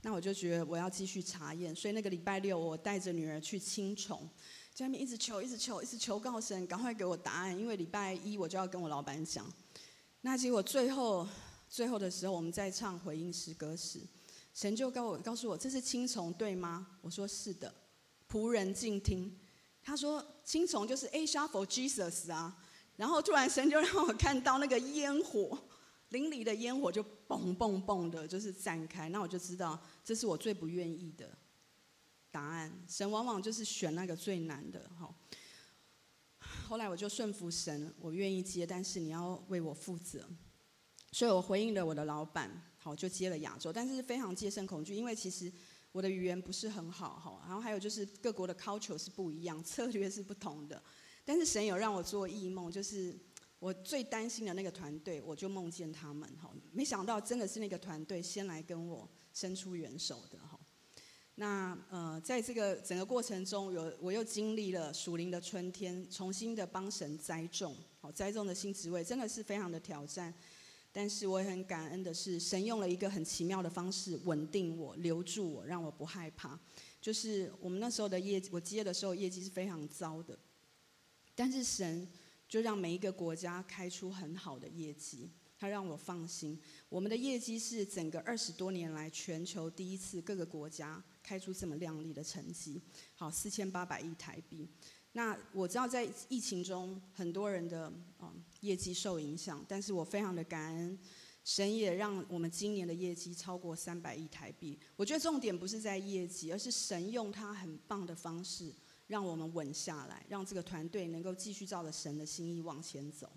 [0.02, 4.29] 那我就觉得我要继续查验，所以那个礼拜六我带着女儿去青重。
[4.72, 9.50] 在那边一直求，一直求，一直求告神，赶快给我答案，因为礼拜一我就要跟我老板讲。
[10.20, 11.26] 那结果最后，
[11.68, 13.98] 最后的时候，我们在唱回应诗歌时，
[14.52, 16.87] 神就告我告诉我，这是青虫对吗？
[17.00, 17.74] 我说是的，
[18.31, 19.35] 仆人静听。
[19.83, 22.57] 他说青虫就是 A Shop for Jesus 啊。
[22.97, 25.59] 然后突然神就让我看到那个烟火，
[26.11, 29.09] 灵里的烟火就嘣嘣嘣的，就是散开。
[29.11, 31.29] 那我就知道，这是我最不愿意的。
[32.31, 34.91] 答案，神往往就是选那个最难的。
[34.99, 35.15] 哈，
[36.69, 40.29] 后来我就顺服神，我愿意接，但是你要为我负责。
[41.13, 45.51] 所以我回应了我的老板，好，就接了亚洲，但是非常戒慎恐惧，因为其实
[45.93, 47.43] 我的语言不是很好，哈。
[47.47, 50.83] 然后还有就是各国的 culture 是不一样，策略是不同的。
[51.27, 53.15] 但是神有让我做异梦，就是
[53.59, 56.51] 我最担心的那个团队，我就梦见他们，哈。
[56.73, 60.59] 没想到真的是那个团队先来跟我伸出援手的，哈。
[61.35, 70.33] 那呃，在这个整个过程中，有我又经历了属灵的春天，重新的帮神栽种，好栽种的新职位，真的是非常的挑战。
[70.93, 76.59] 但是我也很感恩的是，神用了一个很奇妙的方式稳定我、留住我，让我不害怕。
[77.03, 80.39] 就是我们那时候的业绩，我接的时候业绩是非常糟的，
[81.37, 82.09] 但是神
[82.49, 85.31] 就让每一个国家开出很好的业绩。
[85.59, 86.61] 他让我放心。
[86.87, 92.79] 我们的业绩是整个二十多年来全球第一次各个国家开出这么亮丽的成绩，
[93.14, 94.68] 好，四千八百亿台币。
[95.12, 100.99] 那我知道在疫情中很多人的嗯业绩受影响，但是我非常的感恩，
[101.42, 104.79] 神也让我们今年的业绩超过三百亿台币。
[104.94, 108.70] 我觉得重点不是在业绩，而是神用他很棒的方式
[109.07, 113.31] 让我们稳下来，让这个团队能够继续照着神的心意往前走。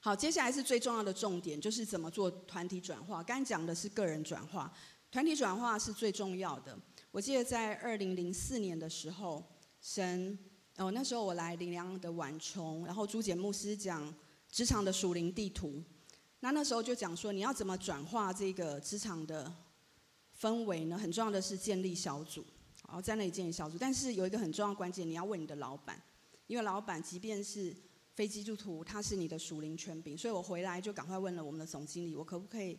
[0.00, 3.22] 好，接下来是最重要的重点，就是怎么做团体转化。
[3.22, 4.72] 刚讲的是个人转化，
[5.10, 6.78] 团体转化是最重要的。
[7.10, 9.44] 我记得在二零零四年的时候，
[9.80, 10.38] 神
[10.76, 14.14] 哦，那时候我来林良的晚崇，然后朱简牧师讲
[14.48, 15.82] 职场的属灵地图。
[16.40, 19.52] 那那时候就讲说，你要怎么转化这个职场的
[20.40, 20.96] 氛围呢？
[20.96, 22.46] 很重要的是建立小组，
[22.88, 23.78] 然后在那里建立小组。
[23.78, 26.02] 但是有一个很重要关键，你要问你的老板，
[26.48, 27.72] 因为老板即便是
[28.14, 32.76] 非基督徒，他是你的属灵权柄，所以我回来就赶快问了我们的总经理，我可不可以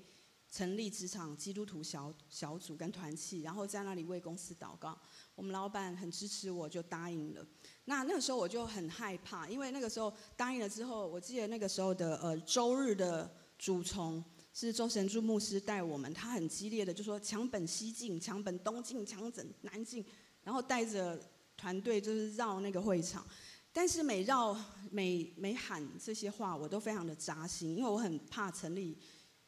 [0.51, 4.97] 成立职场基督徒小小组跟团契，然后在那里为公司祷告。
[5.35, 7.47] 我们老板很支持我，就答应了。
[7.85, 14.21] 那那个时候我就很害怕，因为那个时候答应了之后，我记得那个时候的呃周日的主从
[14.67, 20.03] 是周神柱牧师带我们，他很激烈的就说墙本西进，墙本东进，墙本南进，
[20.43, 21.17] 然后带着
[21.55, 23.25] 团队就是绕那个会场。
[23.71, 24.53] 但是每绕
[24.91, 28.97] 每每喊这些话，我都非常的扎心，因为我很怕成立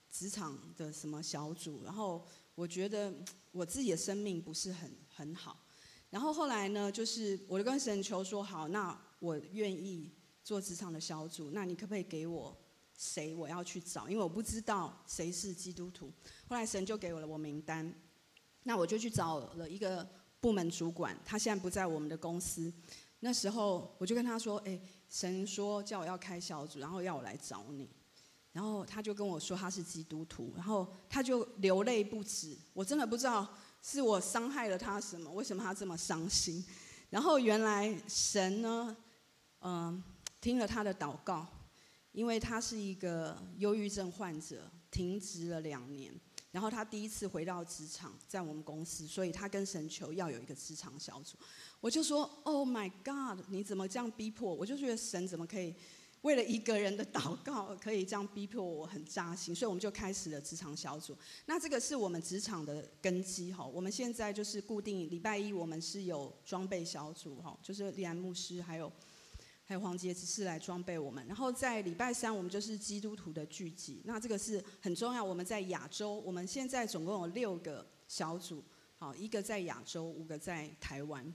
[0.09, 3.13] 职场的什么小组，然后我觉得
[3.51, 5.59] 我自己的生命不是很很好。
[6.09, 10.09] 然后后来呢，就是我就跟神求说，好，那我愿意
[10.41, 12.57] 做职场的小组，那你可不可以给我
[13.01, 14.07] 谁我要去找？
[14.07, 16.13] 因为我不知道谁是基督徒。
[16.47, 17.91] 后来神就给我了我名单，
[18.61, 20.07] 那我就去找了一个
[20.39, 22.71] 部门主管，他现在不在我们的公司。
[23.21, 27.89] 那时候我就跟他说：“哎，神说叫我要开小组，然后要我来找你。”
[28.53, 32.55] 然后他就跟我说他是基督徒，然后他就流泪不止。
[32.71, 36.63] 我真的不知道是我伤害了他什么，为什么他这么伤心？
[37.09, 38.95] 然后原来神呢，
[39.61, 40.03] 嗯、
[40.39, 41.47] 听了他的祷告，
[42.11, 46.13] 因为他是一个忧郁症患者，停职了两年。
[46.51, 51.37] 然后他第一次回到职场，在我们公司，所以他跟神求要有一个职场小组。
[51.79, 53.45] 我就说：“Oh my God！
[53.47, 55.73] 你怎么这样逼迫？”我就觉得神怎么可以
[56.23, 59.55] 为了一个人的祷告，可以这样逼迫我，很扎心。
[59.55, 61.17] 所以我们就开始了职场小组。
[61.45, 63.65] 那这个是我们职场的根基哈。
[63.65, 68.91] 我们现在就是固定礼拜一，我们是有装备小组哈，就是李安牧师还有。
[69.71, 75.23] 还有黄杰只是来装备我们，然后在礼拜三我们就是基督徒的聚集，那这个是很重要。
[75.23, 78.61] 我们在亚洲，我们现在总共有六个小组，
[78.97, 81.33] 好，一个在亚洲，五个在台湾。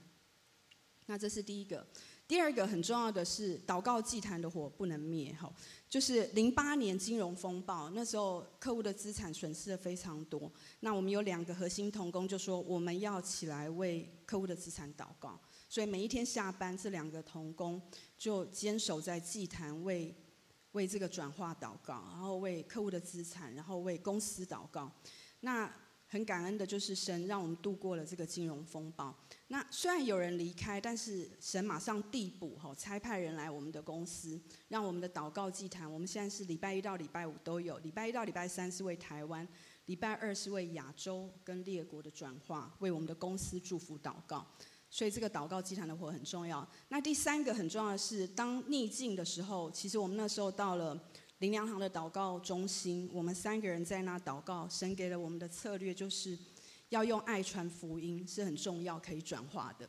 [1.07, 1.83] 那这是第一个，
[2.27, 5.51] 第二个很重要的是祷告祭坛的火不能灭，哈，
[5.89, 15.39] 就是零八年金融风暴那时候，客户的资产损失的非常多，那我们有两个核心同工就说我们要起来为客户的资产祷告。
[15.69, 17.81] 所以每一天下班，这两个同工
[18.17, 20.13] 就坚守在祭坛为，
[20.71, 24.91] 为这个转化祷告，然后为客户的资产，然后为公司祷告。
[25.41, 25.71] 那
[26.09, 29.13] 很感恩的就是神让我们度过了这个金融风暴。
[29.49, 35.91] 那虽然有人离开，但是神马上递补，吼，差派人来我们的公司，让我们的祷告祭坛。
[35.91, 39.45] 我们现在是礼拜一到礼拜五都有，礼拜一到礼拜三是为台湾，
[39.87, 44.47] 礼拜二是为亚洲跟列国的转化，为我们的公司祝福祷告。
[44.89, 46.67] 所以这个祷告祭坛的火很重要。
[46.89, 50.97] 那第三个很重要的是，当逆境的时候，其实我们那时候到了
[51.39, 56.37] 林良堂的祷告中心，我们三个人在那祷告，神给了我们的策略就是
[56.89, 59.87] 要用爱传福音，是很重要可以转化的。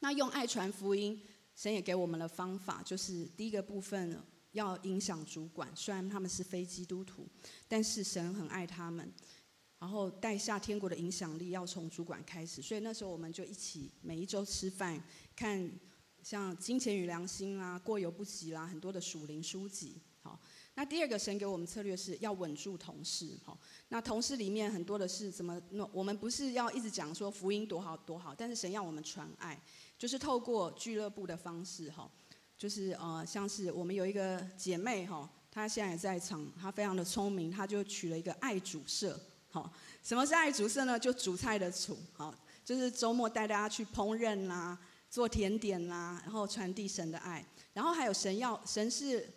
[0.00, 1.22] 那用爱传福音，
[1.54, 4.20] 神也给我们了方法，就是第一个部分
[4.52, 7.28] 要影响主管，虽然他们是非基督徒，
[7.68, 9.10] 但是神很爱他们。
[9.80, 15.02] 然后带下天国的影响力要从主管开始，所以那时候我们就一起每一周吃饭，
[15.34, 15.68] 看
[16.22, 19.96] 像《金钱与良心》啦，《过犹不及》啦，很多的属灵书籍。
[20.22, 20.38] 好，
[20.74, 23.34] 那第二个神给我们策略是要稳住同事。
[23.42, 25.58] 好，那同事里面很多的是怎么？
[25.94, 29.58] 我们不是要一直讲说福音多好多好，但是神要我们传爱，
[29.98, 31.90] 就是透过俱乐部的方式。
[31.90, 32.06] 哈，
[32.58, 39.18] 就是呃，像是我们有一个姐妹哈，她现在也在场，她非常的聪明，她就取了一个爱主社。
[39.50, 40.98] 好，什么是爱主社呢？
[40.98, 42.34] 就煮菜的煮，好，
[42.64, 44.78] 就是周末带大家去烹饪啦，
[45.10, 47.44] 做甜点啦，然后传递神的爱。
[47.72, 49.28] 然后还有神要神是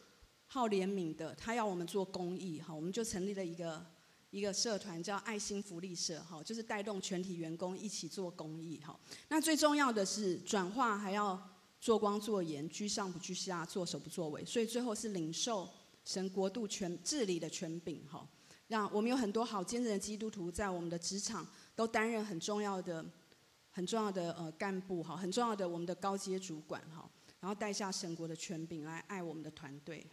[0.46, 3.84] 好怜悯的，他要我们做公益，好，我们就成立了一个
[4.30, 9.00] 一个社团叫爱心福利社，好，就是带动全体员工一起做公益，好。
[9.30, 11.42] 那最重要的是转化，还要
[11.80, 15.70] 做光做盐，居上不居下，做手不作尾，所以最后是领受
[16.06, 18.28] 神国度权治理的权柄，哈，
[18.68, 23.06] 让我们有很多好坚韧的基督徒在我们的职场都担任很重要的、
[23.72, 30.06] 很重要的呃干部，哈，很重要的我们的高阶主管，哈，然后带下神国的权柄来爱我们的团队，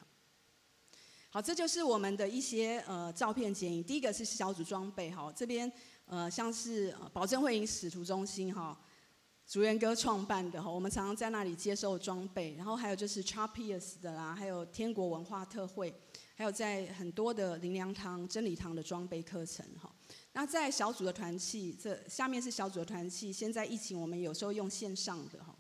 [1.30, 3.82] 好，这就是我们的一些呃照片剪影。
[3.82, 5.70] 第一个是小组装备，哈，这边
[6.06, 8.78] 呃像是保证会营使徒中心，哈。
[9.46, 15.92] 竹园哥创办的哈，我们常常在那里接受装备，然后还有就是 Chapier's 的啦，还有天国文化特会，
[16.40, 19.94] 还有在很多的灵粮堂、真理堂的装备课程哈。
[20.33, 23.31] 那在小组的团契，这下面是小组的团契。
[23.31, 25.55] 现在疫情，我们有时候用线上的哈。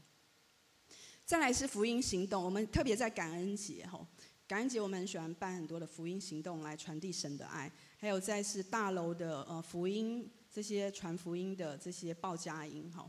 [1.26, 4.00] 再来是福音行动，我们特别在感恩节哈，
[4.48, 13.06] 感恩节我们很喜欢办很多的福音行动来传递神的爱，还有再是大楼的呃福音这些传福音的这些报佳音哈。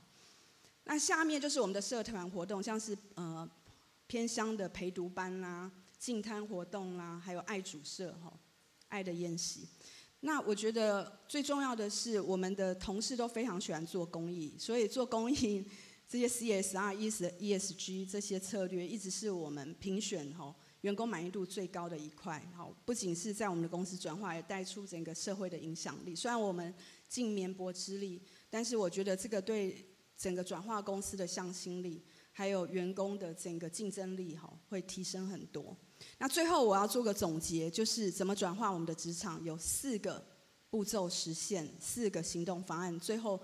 [0.84, 3.50] 那下面就是我们的社团活动，像是呃
[4.08, 8.34] 偏乡的陪读班啦、净滩活动啦，还有爱主社哈、
[8.88, 9.68] 爱的宴席。
[10.22, 15.64] 那我觉得最重要的是，我们的同事都非常喜欢做公益，所以做公益
[16.10, 16.96] 这些 CSR、
[17.38, 22.44] ESG 这些策略，一直是我们评选哈员工满意度最高的一块。
[22.56, 26.16] 好，不仅是在我们的公司转化，也带出整个社会的影响力。
[26.16, 26.74] 虽然我们
[27.08, 29.86] 尽绵薄之力，但是我觉得这个对。
[30.18, 32.00] 整个转化公司的向心力，
[32.32, 35.76] 还有员工的整个竞争力，哈，会提升很多。
[36.18, 40.24] 那最后我要做个总结，就是怎么转化我们的职场，有四个
[40.70, 43.00] 步骤实现，四个行动方案。
[43.00, 43.40] 最后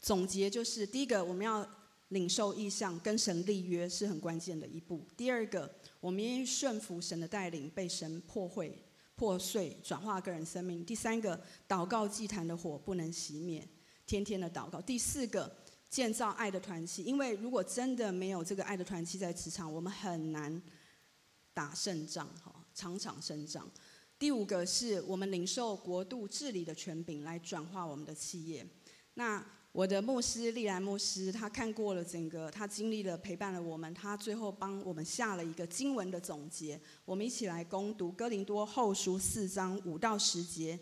[0.00, 1.66] 总结就是：第一个，我们要
[2.08, 5.70] 领受意向，跟神立约是很关键的一步；第二个，
[6.00, 8.70] 我们愿意顺服神的带领，被神破坏、
[9.14, 13.66] 破碎、转化个人生命；第三个，祷告祭坛的火不能熄灭，
[14.06, 15.52] 天天的祷告；第四个。
[15.92, 20.62] 建造爱的团契，因为如果真的没有这个爱的团契在职场，我们很难
[21.54, 23.68] 打胜仗，哈，场场胜仗。
[24.18, 28.66] 第五个是我们领受国度治理的权柄来转化我们的企业。
[29.14, 36.80] 那我的牧师利兰牧师，他看过了整个，他经历了陪伴了我们，他最后帮我们下了一个经文的总结。
[37.04, 40.78] 我们一起来攻读哥林多后书四章五到十节。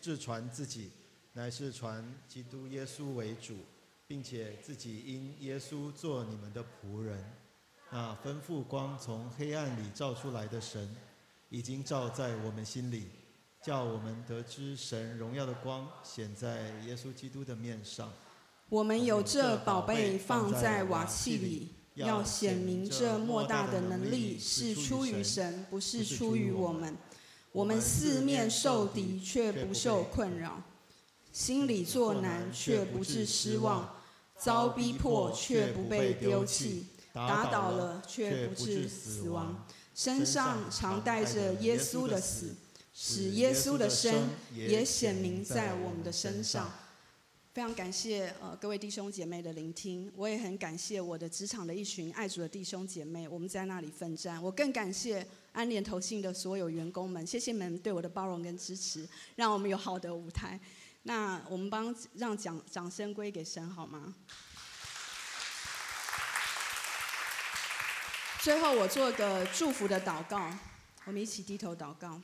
[0.00, 0.90] 自传自己。
[1.36, 3.56] 乃是传基督耶稣为主，
[4.06, 7.24] 并且自己因耶稣做你们的仆人。
[7.96, 10.96] 那吩咐光从黑暗里照出来的神，
[11.48, 13.04] 已经照在我们心里，
[13.62, 18.12] 叫我们得知神荣耀的光显在耶稣基督的面上。
[18.68, 26.98] 我们有这宝贝放在瓦器里，要显明这莫大的能力是出于神，不是出于我们。
[27.52, 30.60] 我们四面受敌，却不受困扰。
[31.30, 33.84] 心里作难，却不致失望；
[34.36, 39.64] 遭逼迫，却不被丢弃；打倒了，却不致死亡。
[39.94, 42.56] 身上常带着耶稣的死，
[42.92, 46.70] 使耶稣的生也显明在我们的身上。
[47.52, 54.42] 非常感谢呃各位弟兄姐妹的聆听，我也很感谢我的职场的一群爱主的弟兄姐妹，我们在那里奋战。
[54.42, 60.58] 我更感谢安联投信的所有员工们，谢谢你们对我的包容跟支持，让我们有好的舞台。
[61.04, 64.12] 那我们帮让掌掌声归给神好吗？
[68.44, 70.54] 最后我做个祝福的祷告，
[71.06, 72.20] 我们一起低头祷告。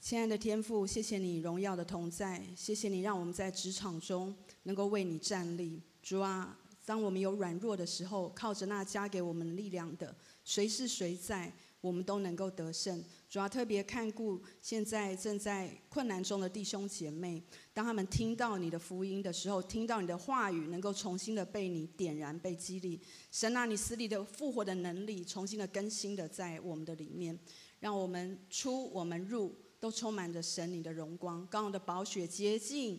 [0.00, 4.34] 亲爱的天父，谢谢你荣耀的同在，谢谢你让我们在职场中
[4.64, 5.80] 能够为你站立。
[6.02, 10.12] 主啊，当我们有软弱的时候，靠着那加给我们力量的，
[10.44, 11.52] 谁是谁在？
[11.80, 13.04] 我们都能够得胜。
[13.28, 17.42] 主要特别看顾现在正在困难中的弟兄姐妹，
[17.74, 23.00] 当他们听到你的福音的时候，听到你的话语，能够重新的被你点燃、被激励。
[23.30, 27.38] 神啊，你死里的复活的能力，重新的更新的在我们的里面，
[27.80, 31.46] 让我们出、我们入，都充满着神你的荣光。
[31.50, 32.98] 刚刚的宝血洁净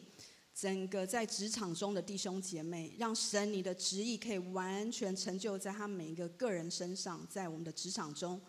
[0.53, 8.39] 整个在职场中的弟兄姐妹，让神你的旨意可以完全成就在他每一个个人身上，在我们的职场中。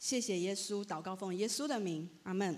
[0.00, 2.56] 谢谢耶稣祷告奉耶稣的名阿门。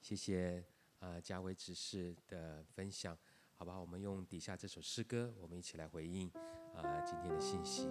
[0.00, 0.64] 谢谢
[1.00, 3.18] 啊嘉伟指示的分享
[3.56, 3.80] 好不好？
[3.80, 6.30] 我们用底下这首诗歌我们一起来回应
[6.76, 7.88] 啊今天的信息。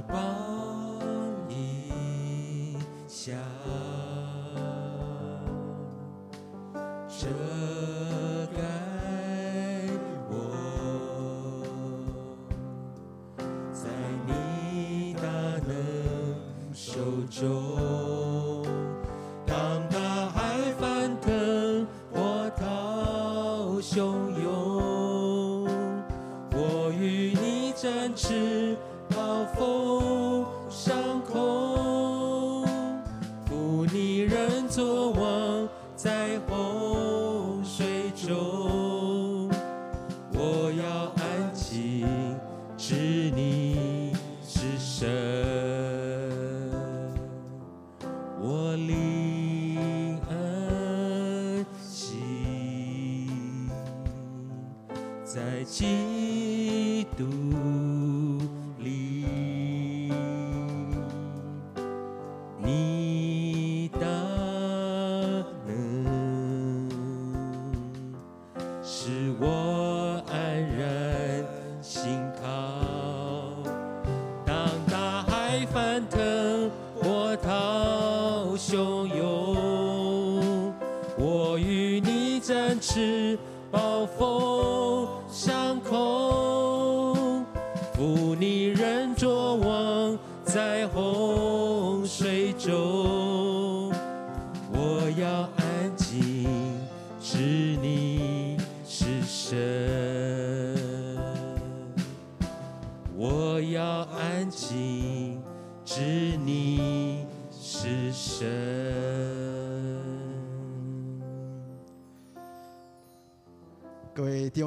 [0.00, 0.59] 吧。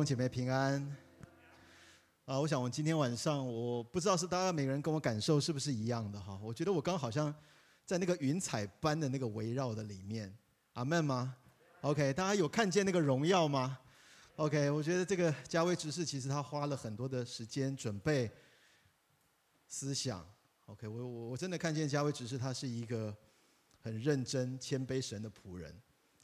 [0.04, 0.98] 姐妹平安
[2.26, 2.40] 啊！
[2.40, 6.38] 我想，我今天晚上，我不知道是大家每个人跟我感受是不是一样的哈？
[6.44, 7.34] 我觉得我刚好像
[7.86, 10.36] 在那个云彩般的那个围绕的里面，
[10.74, 11.36] 阿门吗
[11.82, 13.80] ？OK，大家有看见那个荣耀吗
[14.36, 18.30] ？OK，我觉得这个嘉威执事其实他花了很多的时间准备
[19.68, 20.26] 思想。
[20.66, 23.16] OK，我我我真的看见嘉威执事他是一个
[23.82, 25.74] 很认真、谦卑神的仆人。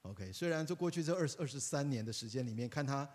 [0.01, 3.09] OK，虽然这过去这二十二十三年的时间里面，看他。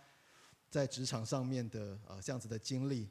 [0.74, 3.08] 在职场上面的啊、呃、这样子的经历，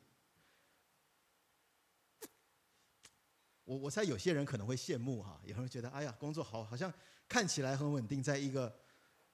[3.64, 6.94] 我我猜有些人可能会羡慕哈，有人觉得哎呀工作好好像
[7.26, 8.68] 看起来很稳定，在一个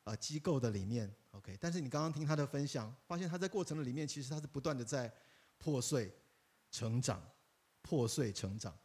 [0.03, 1.57] 啊、呃、机构的里面，OK。
[1.59, 5.11] 但是你刚刚听他的分享，发现他在过程的里面，其实他是不断的在
[5.57, 6.13] 破碎、
[6.69, 7.27] 成长、
[7.81, 8.77] 破碎、成长，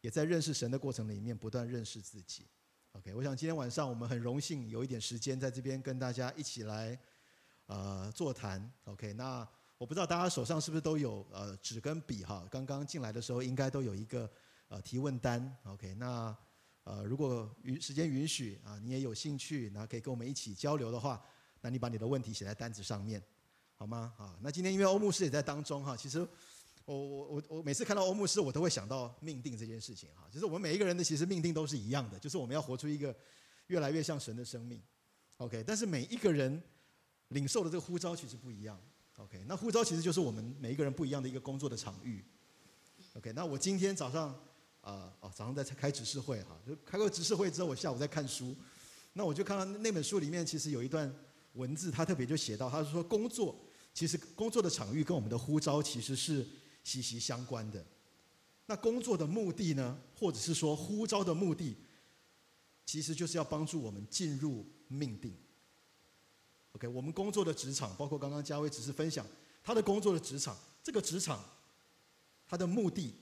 [0.00, 2.46] 也在认识神的过程里面不断认识自己。
[2.92, 6.98] OK，我想今天晚上我们很荣幸有一点时间在这边跟大家一起来。
[7.68, 9.46] 呃，座谈，OK，那
[9.76, 12.48] 我不知道大家手上是不是都有呃纸跟笔哈？
[12.50, 14.28] 刚刚进来的时候应该都有一个
[14.68, 16.34] 呃提问单，OK，那
[16.84, 21.22] 呃如果允时间允许啊，你也有兴趣，那可以跟我们一起交流的话，
[21.60, 23.22] 那你把你的问题写在单子上面，
[23.74, 24.14] 好吗？
[24.16, 26.26] 啊，那今天因为欧牧师也在当中哈，其实
[26.86, 33.14] 我我我我每次看到欧牧师，我都会想到命定这件事情哈，就是我们每一个人的其实命定都是一样的，就是我们要活出一个
[33.66, 34.82] 越来越像神的生命
[35.36, 36.62] ，OK，但是每一个人。
[37.28, 38.80] 领受的这个呼召其实不一样
[39.16, 39.44] ，OK？
[39.46, 42.24] 那呼召其实就是我们每一个人不一样的一个工作的场域
[43.14, 43.32] ，OK？
[43.32, 44.28] 那我今天早上
[44.80, 48.56] 啊哦早上在开执事会哈，就开过执事会之后，我下午在看书，
[49.12, 51.12] 那我就看到那本书里面其实有一段
[51.54, 53.58] 文字，他特别就写到，他是说工作
[53.92, 56.46] 其实工作的场域跟我们的呼召其实是
[56.84, 57.84] 息息相关的。
[58.66, 61.76] 那工作的目的呢，或者是说呼召的目的，
[62.86, 65.34] 其实就是要帮助我们进入命定。
[66.72, 69.26] OK，我们工作的职场，包括刚刚嘉威只是分享
[69.64, 71.42] 他的工作的职场，这个职场，
[72.46, 73.14] 他的目的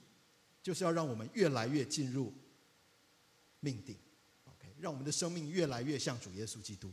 [0.61, 2.33] 就是要让我们越来越进入
[3.61, 3.95] 命定
[4.45, 6.91] ，OK，让我们的生命越来越像主耶稣基督。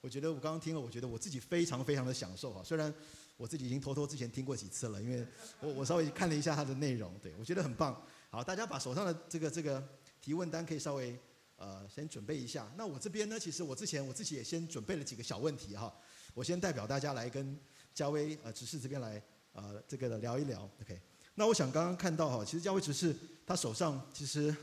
[0.00, 2.62] 我觉得我刚刚听了，我觉得我自己非常非常的享受哈。
[2.62, 2.92] 虽然
[3.36, 5.26] 我自己已经偷偷之前听过几次了，因为
[5.60, 8.00] 我我稍微看了一下它的内容，对，我觉得很棒。
[8.30, 9.82] 好，大家把手上的这个这个
[10.20, 11.18] 提问单可以稍微。
[11.58, 12.72] 呃，先准备一下。
[12.76, 15.92] 那我这边呢，其实我之前我自己也先准备了几个小问题哈。
[16.32, 17.58] 我先代表大家来跟
[17.92, 19.20] 嘉威呃执事这边来
[19.52, 20.62] 呃这个聊一聊。
[20.80, 20.98] OK。
[21.34, 24.54] 那我想刚刚看到哈，其实嘉威执事他手上其实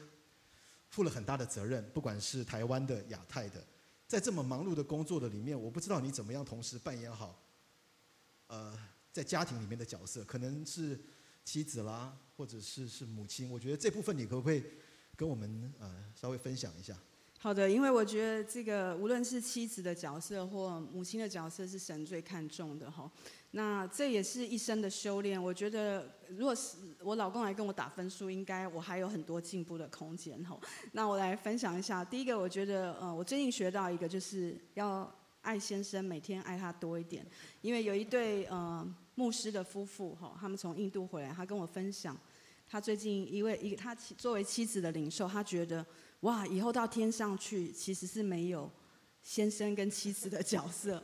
[0.89, 3.61] 负了很大的责任，不管是台湾的、亚太的，
[4.07, 7.37] 在这么忙碌的工作的里面，我不知道你怎么样同时扮演好
[8.47, 8.77] 呃
[9.11, 10.97] 在家庭里面的角色，可能是
[11.43, 13.49] 妻子啦，或者是是母亲。
[13.51, 14.63] 我觉得这部分你可不可以？
[15.15, 16.95] 跟我们呃稍微分享一下。
[17.37, 23.11] 好的，因为我觉得这个无论是妻子的角色或母亲的角色，是神最看重的哈。
[23.51, 25.41] 那这也是一生的修炼。
[25.41, 30.59] 我觉得，如果是我老公来跟我打分数，应该我还有很多进步的空间哈。
[30.93, 32.03] 那我来分享一下。
[32.03, 37.23] 第一个，我觉得呃，我最近学到一个，就是要爱先生，每天爱他多一点。
[37.61, 42.17] 因为有一对呃牧师的夫妇哈，他们从印度回来，他跟我分享。
[42.75, 45.85] 他最近因为一个他作为妻子的领袖，他觉得
[46.19, 48.69] 哇，以后到天上去其实是没有
[49.21, 51.01] 先生跟妻子的角色，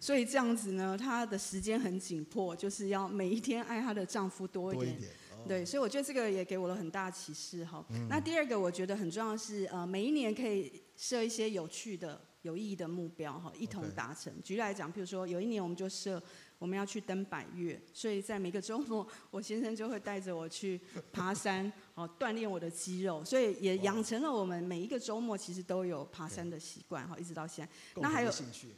[0.00, 4.98] 所以这样子呢，他的时间很紧迫，就是要每一天爱她的丈夫多一点。
[5.46, 7.86] 对，所以我觉得这个也给我了很大启示哈。
[7.90, 14.32] 嗯、那第二个我觉得很重要的是，呃，每一年可以设一些有趣的、有意义的目标哈，一同达成。
[14.42, 16.20] 举例来讲，譬如说有一年我们就设。
[16.62, 20.80] 我们要去登百岳，所以在每个周末，我先生就会带着我去
[21.12, 28.00] 爬山，好 锻炼我的肌肉，所以也养成了我们每一个周末其实都有爬山的习惯，好一直到现在。
[28.00, 28.32] 那还有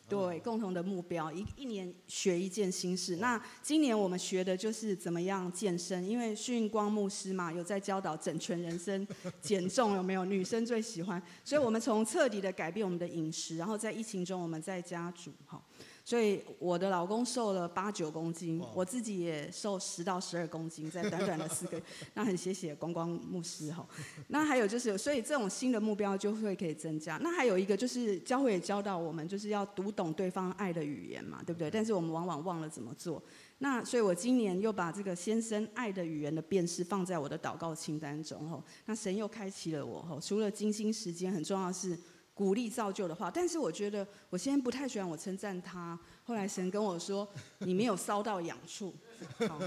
[0.09, 3.17] 对共同的目标，一一年学一件新事。
[3.17, 9.07] 那今年我们学的就是怎么样健身，因为训光牧师嘛，有在教导整全人生
[9.43, 10.25] 减重，有没有？
[10.25, 15.63] 女生最喜欢，所以我们从彻底的改变我们的饮食，然后在疫情中我们在家煮，好。
[16.07, 21.85] 所以我的老公瘦了八九公斤，我自己也瘦十到十二公斤，在短短的四个月。
[22.13, 23.89] 那很谢谢光光牧师哈。
[24.29, 27.17] 那还有就是，所以这种新的目标就会可以增加。
[27.23, 31.71] 那还有一个就是，教会也教导我们，就是要读懂对方爱的语言嘛，对不对？
[31.71, 33.23] 但是我们往往忘了怎么做。
[33.59, 38.63] 那所以我今年又把这个先生爱的语言的辨识放在我的祷告清单中吼。
[38.85, 40.21] 那神又开启了我吼。
[40.21, 41.99] 除了精心时间，很重要的是。
[42.35, 45.97] 鼓励造就的话，但是我觉得我现在不太喜欢我称赞他。
[46.25, 47.27] 后来神跟我说
[47.61, 48.93] ：“你没有烧到痒处。
[49.49, 49.61] ”好，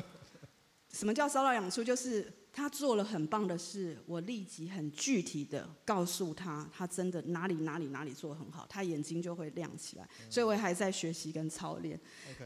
[0.92, 1.82] 什么叫烧到痒处？
[1.82, 10.06] 就是他做了很棒的事，我立即很具体的告诉他，他真的哪里哪里哪里做得很好，他眼睛就会亮起来。
[10.30, 11.98] 所以我还在学习跟操练。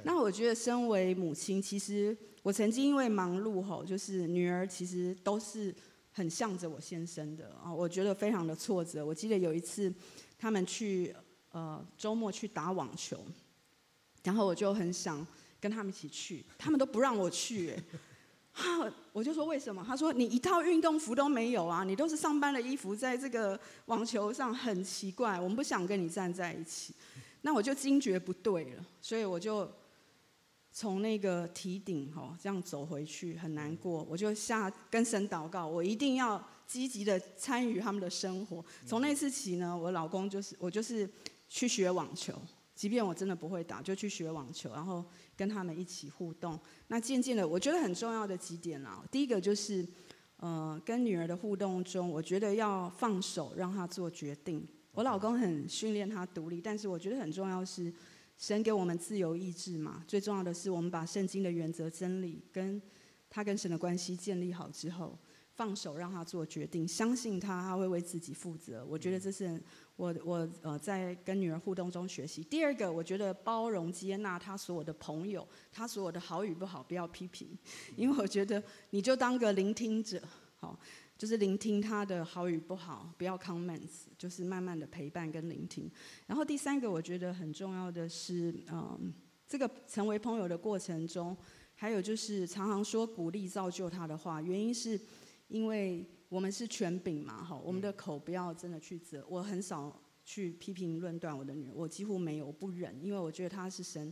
[0.03, 5.73] 那我觉得身为母亲，其实我曾经因为忙碌吼，就是女儿其实都是。
[6.11, 9.05] 很向着我先生的啊，我觉得非常的挫折。
[9.05, 9.93] 我记得有一次，
[10.37, 11.15] 他们去
[11.51, 13.17] 呃周末去打网球，
[14.23, 15.25] 然后我就很想
[15.59, 17.83] 跟他们一起去，他们都不让我去，哎，
[18.51, 19.83] 哈， 我就说为什么？
[19.87, 26.93] 他说你一套运动服都没有啊，你都是上班的衣服，在这个网球上很奇怪，我们不想跟你站在一起。
[27.41, 29.71] 那我就惊觉不对了，所以我就。
[30.73, 38.63] 从那个提顶吼，这样走回去很难过，我就下跟神祷告，我一定要积极的参与他们的生活。
[38.85, 41.09] 从那次起呢，我老公就是我就是
[41.49, 42.33] 去学网球，
[42.73, 45.03] 即便我真的不会打，就去学网球，然后
[45.35, 46.57] 跟他们一起互动。
[46.87, 49.85] 那渐渐的，我觉得很重要的几点啊，第一个就是，
[50.37, 54.65] 呃，跟女儿的互动中，我觉得要放手让她做决定。
[54.93, 57.93] 我老公很训练她独立，但是我觉得很重要是。
[58.41, 62.81] 神给我们自由意志嘛，最重要的是我们把圣经的原则、真理跟
[63.29, 65.15] 他跟神的关系建立好之后，
[65.53, 68.83] 放手让他做决定，相信他，他会为自己负责。
[68.83, 69.61] 我觉得这是
[69.95, 72.43] 我我呃在跟女儿互动中学习。
[72.43, 77.47] 第二个，我觉得包容接纳他所有的朋友，他所有的好与不好不要批评，
[77.95, 80.19] 因为我觉得你就当个聆听者，
[80.59, 80.79] 好。
[81.21, 85.87] 就是聆听他的好与不好，不要 comments，就是慢慢的陪伴跟聆听。
[86.25, 89.13] 然后第三个我觉得很重要的是，嗯，
[89.47, 91.37] 这个成为朋友的过程中，
[91.75, 94.99] 还有就是常常说鼓励造就他的话，原因是
[95.47, 99.23] 因为我们是权柄嘛，哈，我们的口不要真的去责。
[99.29, 99.95] 我很少
[100.25, 104.11] 去批评论断我的女儿，我几乎没有，我不忍，因为我觉得她是神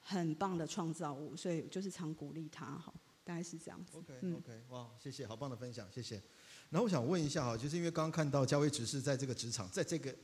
[0.00, 2.92] 很棒的创造物，所以就是常鼓励她，哈。
[3.24, 3.96] 大概是这样子。
[3.96, 6.22] OK OK，哇，谢谢，好棒的分享，谢谢。
[6.70, 10.14] 然后我想问一下哈，就是因为刚刚看到嘉威执事在这个职场，在这个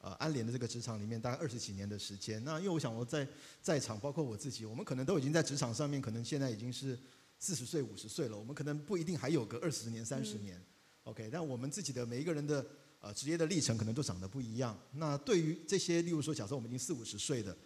[0.00, 2.42] 呃安联的这个职场里面，大概二十几年的时间。
[2.44, 3.26] 那因为我想我在
[3.62, 6.98] 在场，包括我自己，我们可能都已经在职场上面，可能现在已经是
[7.38, 8.36] 四十岁、五十岁了。
[8.36, 10.58] 我们可能不一定还有个二十年、三十年。
[10.58, 10.64] 嗯、
[11.04, 12.66] OK，但我们自己的每一个人的
[13.00, 14.78] 呃职业的历程，可能都长得不一样。
[14.92, 17.56] 那对于这些，例如说，假设我们已经四五十岁的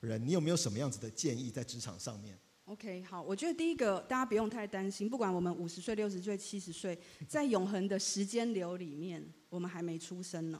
[0.00, 2.36] 人，你有没有什么样子的建议在职场上面
[2.72, 6.98] ？OK，好，我觉得第一个大家不用太担心，不管我们五十岁、六十岁、七十岁，
[7.28, 10.58] 在永恒的时间流里面，我们还没出生呢，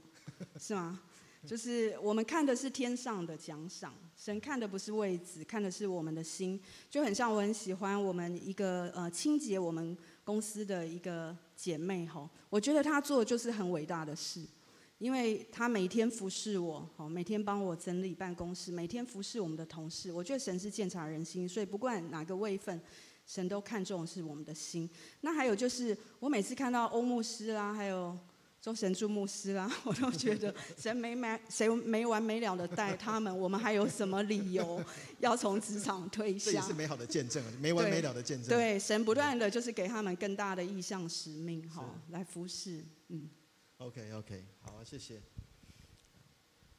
[0.61, 1.01] 是吗？
[1.47, 6.61] 就是我们看的是天上的奖赏，神看的不是位置，看的是我们的心，
[6.91, 14.45] 就很像我很喜欢我们一个呃清洁我们公司的一个姐妹吼，我觉得她做的就是很伟大的事。
[15.03, 20.13] 因为他每天服侍我，好，每天帮我整理办公室，每天服侍我们的同事。
[20.13, 22.81] 我觉得神是鉴察人心，所以不管哪个位份，
[23.27, 24.89] 神都看重的是我们的心。
[25.23, 28.17] 那还有就是，我每次看到欧牧师啦，还有
[28.61, 34.81] 周神柱牧师啦， 我都觉得神没没谁没完没了的带他们，我们还有什么理由
[35.19, 36.53] 要从职场退下？
[36.53, 38.49] 这也是美好的见证，没完没了的见证。
[38.49, 43.29] 对，对，神不断的就是给他们更大的意向使命，好，来服侍，嗯。
[43.83, 45.21] OK OK，好，谢谢。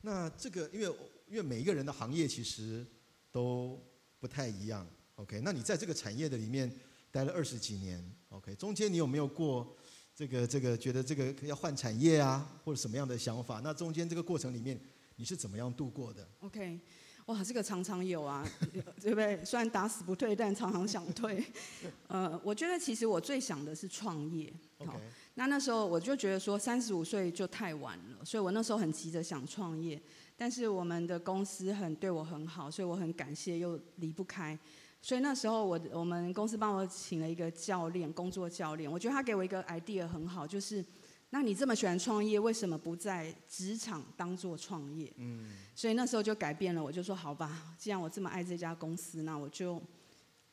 [0.01, 0.95] 那这个，因为
[1.27, 2.85] 因为每一个人的行业其实
[3.29, 3.77] 都
[4.19, 4.87] 不太一样。
[5.15, 6.71] OK，那你在这个产业的里面，
[7.11, 9.75] 待了二十几年，OK，中间你有没有过
[10.15, 13.59] 这个这个觉得这个要换产业啊，或者什么样的想法？
[13.61, 14.79] 那中间这个过程里面
[15.17, 16.79] 你是怎么样度过的？OK，
[17.25, 18.49] 哇，这个常常有啊，
[19.01, 19.43] 对不对？
[19.43, 21.43] 虽然打死不退，但常常想退。
[22.07, 24.51] 呃，我觉得其实我最想的是创业。
[24.85, 24.99] 好，
[25.35, 30.01] 那那时候我就觉得说三十五岁就太晚了，所以我那时候很急着想创业。
[30.35, 34.57] 但是我们的公司很对我很好，所以我很感谢，又离不开。
[35.01, 38.91] 所以那时候我我们公司帮我请了一个教练，工作教练。
[38.91, 40.83] 我觉得他给我一个 idea 很好，就是，
[41.29, 45.11] 那你这么喜欢创业，为什么不在职场当做创业？
[45.17, 45.51] 嗯。
[45.75, 49.81] 所以那时候就改变了，我就说好吧，既然我这么爱这家公司，那我就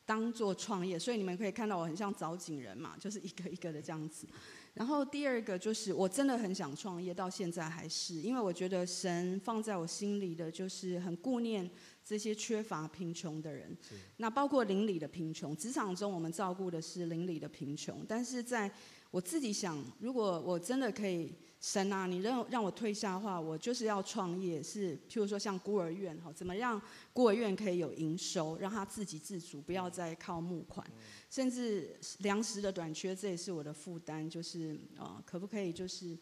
[0.05, 0.99] 当做创业。
[0.99, 4.26] 所以你们可以看到我很像找景人嘛，就是一个一个的这样子。
[4.75, 11.68] 然后第二个就是，我真的很想创业，到现在还是，因为我觉得神放在我心里的就是很顾念
[12.05, 13.77] 这些缺乏贫穷的人。
[14.16, 18.71] 那包括邻里的贫穷，职场中我们照顾的是邻里的贫穷，但是在
[19.11, 21.35] 我自己想，如果我真的可以。
[21.61, 26.80] 神啊，你让让我退下的话，我就是要创业，是譬如说像孤儿院哈，怎么让
[27.12, 30.86] 孤儿院可以有营收，让他自给自足，不要再靠募款，
[31.28, 36.18] 甚至粮食的短缺，这也是我的负担，就是呃，可不可以就是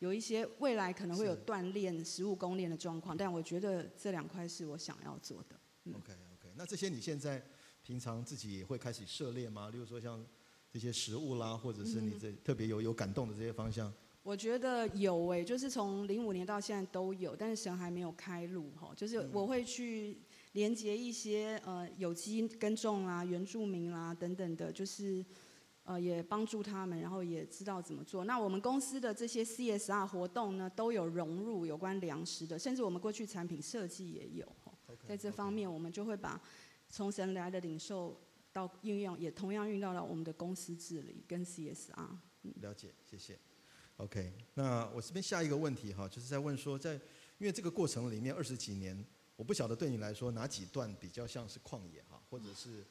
[0.00, 5.58] 有一些未来可能会有锻炼食物供应的状况，但我觉得这两块是我想要做的。
[5.84, 7.42] 嗯、OK OK，那这些你现在
[7.82, 9.70] 平常自己也会开始涉猎吗？
[9.70, 10.22] 例如说像
[10.70, 13.90] 这些食物啦，或者是你这特别有有感动的这些方向？
[14.28, 18.92] 我觉得有诶、欸，就是从零五年到现在都有，但是神还没有开路哈。
[18.94, 20.18] 就是我会去
[20.52, 25.24] 连接一些呃有机耕种啊、原住民啦、啊、等等的，就是
[25.82, 28.26] 呃也帮助他们，然后也知道怎么做。
[28.26, 34.46] 那我们公司的这些 CSR 活动呢，都有融入有关粮食的，甚至我们过去产品设计也有。
[35.06, 36.38] 在这方面，我们就会把
[36.90, 38.20] 从神来的领受
[38.52, 42.08] 到应用，也同样运到了我们的公司治理跟 CSR。
[42.42, 43.38] 嗯，了解，谢谢。
[43.98, 46.94] OK，那我这边下一个问题哈，就是在问说，在
[47.38, 52.86] 因为这个过程里面二十几年，我不晓得对你来说哪几段比较像是旷野哈，或者是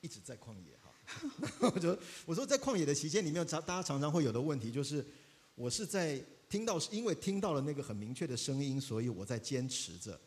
[0.00, 1.70] 一直在旷野哈。
[1.72, 1.96] 我就
[2.26, 5.06] 我说在旷野的期间里面，常大家常常会有的问题就是，
[5.54, 10.20] 我是在听到是因为听到了那个很明确的声音，所以我在坚持着，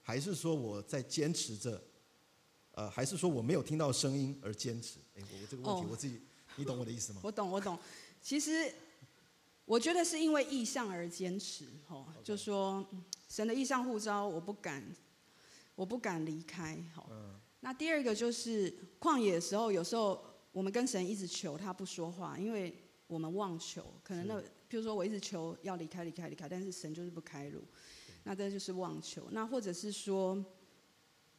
[0.00, 1.82] 还是说我在坚持着，
[2.72, 5.00] 呃，还是说我没有听到声音而坚持？
[5.16, 6.18] 哎，我这个问题我自己，
[6.56, 7.20] 你懂我的意思吗？
[7.22, 7.78] 我懂，我懂，
[8.22, 8.72] 其实。
[9.66, 12.86] 我觉得是因为意向而坚持，吼，就说
[13.28, 14.82] 神的意向呼召，我不敢，
[15.74, 17.04] 我不敢离开，吼。
[17.58, 22.72] 那第二个就是旷野的时候，有时候我们跟神一直求他不说话，因为
[23.08, 27.60] 我们妄求，可能那，譬如说我一直求要离开离开离开，但是神就是不开路，
[28.22, 29.26] 那这就是妄求。
[29.32, 30.44] 那或者是说，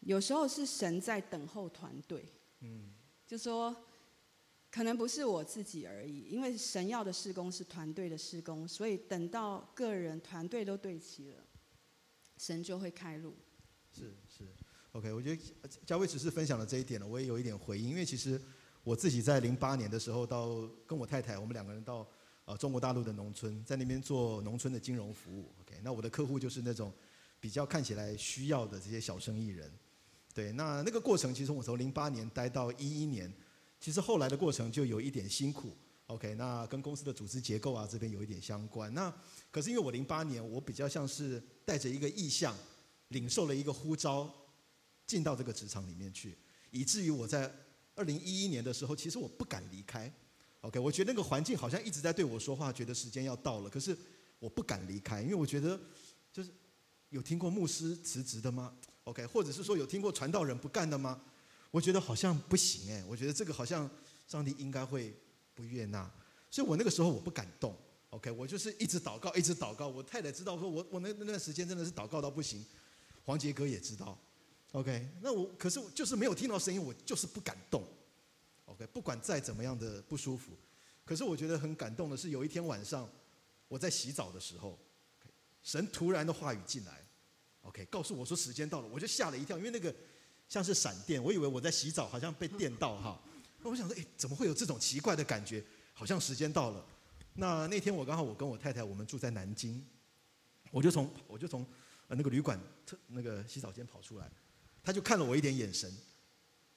[0.01, 2.25] 有时候是神在等候团队，
[2.59, 2.91] 嗯，
[3.25, 3.73] 就说。
[4.77, 11.37] 可能不是我自己而已，因为神要的施工是团队的施工，所以等到个人团队都对齐了，
[12.37, 13.35] 神就会开路。
[13.91, 14.43] 是是
[14.91, 15.41] ，OK，我觉得
[15.83, 18.39] 佳慧只是分享了这一点了，我也有一点回应，因为其实
[18.83, 22.07] 我自己在零八年的时候到跟我太太，我们两个人到
[22.45, 25.51] 呃中国大陆的农村，在那边做农村的金融服务。
[25.61, 26.93] OK，那我的客户就是那种
[27.39, 29.73] 比较看起来需要的这些小生意人。
[30.35, 33.33] 对，那那个过程其实我从零八年待到一一年。
[33.79, 35.75] 其实后来的过程就有一点辛苦
[36.07, 38.93] ，OK，那跟公司的组织结构啊这边有一点相关。
[38.93, 39.13] 那
[39.51, 42.55] 可是因为我零八年我比较像是带着一个意向，
[43.09, 44.29] 领受了一个呼召，
[45.05, 46.37] 进到这个职场里面去，
[46.71, 47.53] 以至于我在
[47.95, 50.11] 二零一一年的时候，其实我不敢离开
[50.61, 53.97] ，OK，我觉得那个环境好像一直在对我说话，觉得时间要到了，可是
[54.39, 55.79] 我不敢离开，因为我觉得
[56.31, 56.49] 就是
[57.09, 58.73] 有听过牧师辞职的吗
[59.05, 61.21] ？OK，或者是说有听过传道人不干的吗？
[61.69, 63.89] 我觉得好像不行哎，我觉得这个好像
[64.25, 65.13] 上帝应该会
[65.53, 66.09] 不悦纳，
[66.49, 67.75] 所以我那个时候我不敢动
[68.09, 69.87] ，OK，我就是一直祷告，一直祷告。
[69.87, 72.65] 我太太知道说我我那那段时间真的是祷告到不行，
[73.23, 74.17] 黄杰哥也知道
[74.71, 77.83] ，OK，那我可是就是没有听到声音，我就是不敢动
[78.65, 80.53] ，OK，不管再怎么样的不舒服，
[81.03, 83.09] 可是我觉得很感动的是有一天晚上
[83.67, 84.79] 我在洗澡的时候，
[85.61, 87.05] 神突然的话语进来
[87.63, 89.93] ，OK，告诉我说时间到了，我就吓了一跳，因为那个。
[90.49, 93.21] 像是闪电，我以为我在洗澡，好像被电到哈。
[93.61, 95.63] 那我想说，哎，怎么会有这种奇怪的感觉？
[95.93, 96.85] 好像时间到了。
[97.33, 99.83] 那那天我刚好我跟我太太，我们住在南京，
[100.71, 101.65] 我就从我就从
[102.07, 104.29] 呃那个旅馆特那个洗澡间跑出来，
[104.83, 105.91] 他就看了我一点眼神，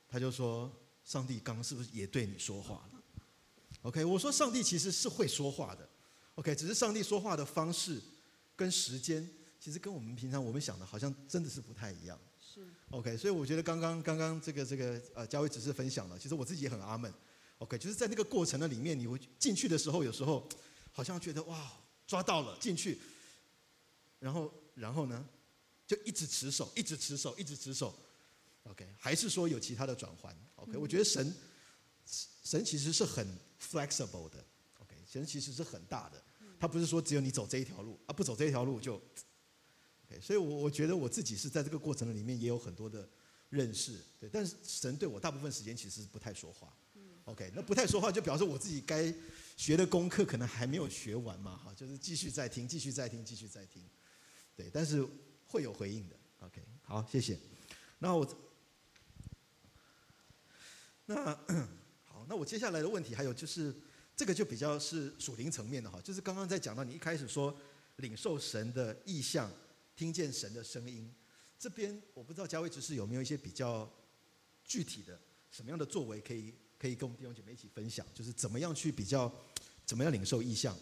[0.08, 0.70] 他就说
[1.04, 3.02] ：“上帝刚刚是不是也对你说话了
[3.82, 5.88] ？”OK，我说上帝其实是会说话的
[6.34, 8.00] ，OK，只是上帝说话的方式
[8.56, 9.26] 跟时间，
[9.58, 12.18] 其实跟我们平常我们想的好像真的是不太一样。
[12.53, 12.61] 是。
[12.90, 17.12] OK，所以我觉得刚刚刚刚这个这个呃嘉威只是分享了，其实我自己也很阿门。
[17.59, 20.48] OK，就是在那个过程的里面，你会进去的时候，有时候
[20.90, 21.70] 好像觉得哇
[22.07, 22.98] 抓到了进去，
[24.18, 25.24] 然后然后呢，
[25.86, 27.94] 就一直持守，一直持守，一直持守。
[28.64, 31.34] OK，还是说有其他的转换？OK，我觉得神
[32.42, 33.26] 神其实是很
[33.61, 34.44] flexible 的。
[34.80, 36.22] OK，神其实是很大的，
[36.59, 39.01] 他不是说只有你走这一条路啊，不走这一条路就。
[40.11, 43.08] OK，所以我我觉得我自己是在这个过程里面也有很多的
[43.48, 46.74] 认识，对，但是神对我大部分时间其实不太说话。
[47.24, 49.12] OK，那不太说话就表示我自己该
[49.56, 53.82] 学的功课可能还没有学完嘛，哈，就是继续再听，继续再听，继续再听，
[54.56, 55.06] 对，但是
[55.46, 56.16] 会有回应的。
[56.40, 57.38] OK，好，谢谢。
[57.98, 58.26] 那我。
[61.06, 61.24] 那
[62.04, 63.74] 好，那我接下来的问题还有就是，
[64.14, 67.52] 这个就比较是属灵层面的哈，就是刚刚在讲到你一开始说
[67.96, 69.50] 领受神的意象，
[70.01, 71.14] 听见神的声音，
[71.59, 73.86] 这边我不知道嘉威执事有没有一些比较
[74.64, 75.20] 具体的
[75.51, 79.30] 什么样的作为可以可以跟我们弟兄姐妹一起分享，就是怎么样去比较，
[79.84, 80.74] 怎么样领受意象，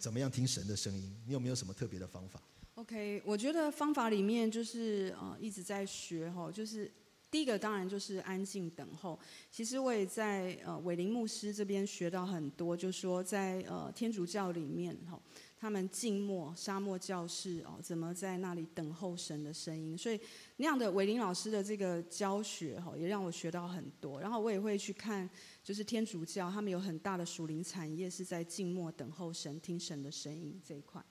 [0.00, 2.42] 怎么样听神的声音，你有没有什么特别的方法
[2.74, 6.90] ？OK，我觉得方法里面就是呃一直在学哈，就是。
[7.32, 9.16] 第一个当然就是安静等候。
[9.52, 15.22] 其实我也在呃韦林牧师这边学到很多，就是说在呃天主教里面哈，
[15.60, 19.96] 他们静默沙漠教室哦，怎么在那里等候神的声音。
[19.98, 20.18] 所以
[20.56, 24.18] 那样的伟林老师的这个教学哈，也让我学到很多。
[24.18, 25.28] 然后我也会去看，
[25.62, 31.04] 就是天主教他们有很大的属灵产业是在静默等候神、听神的声音这一块。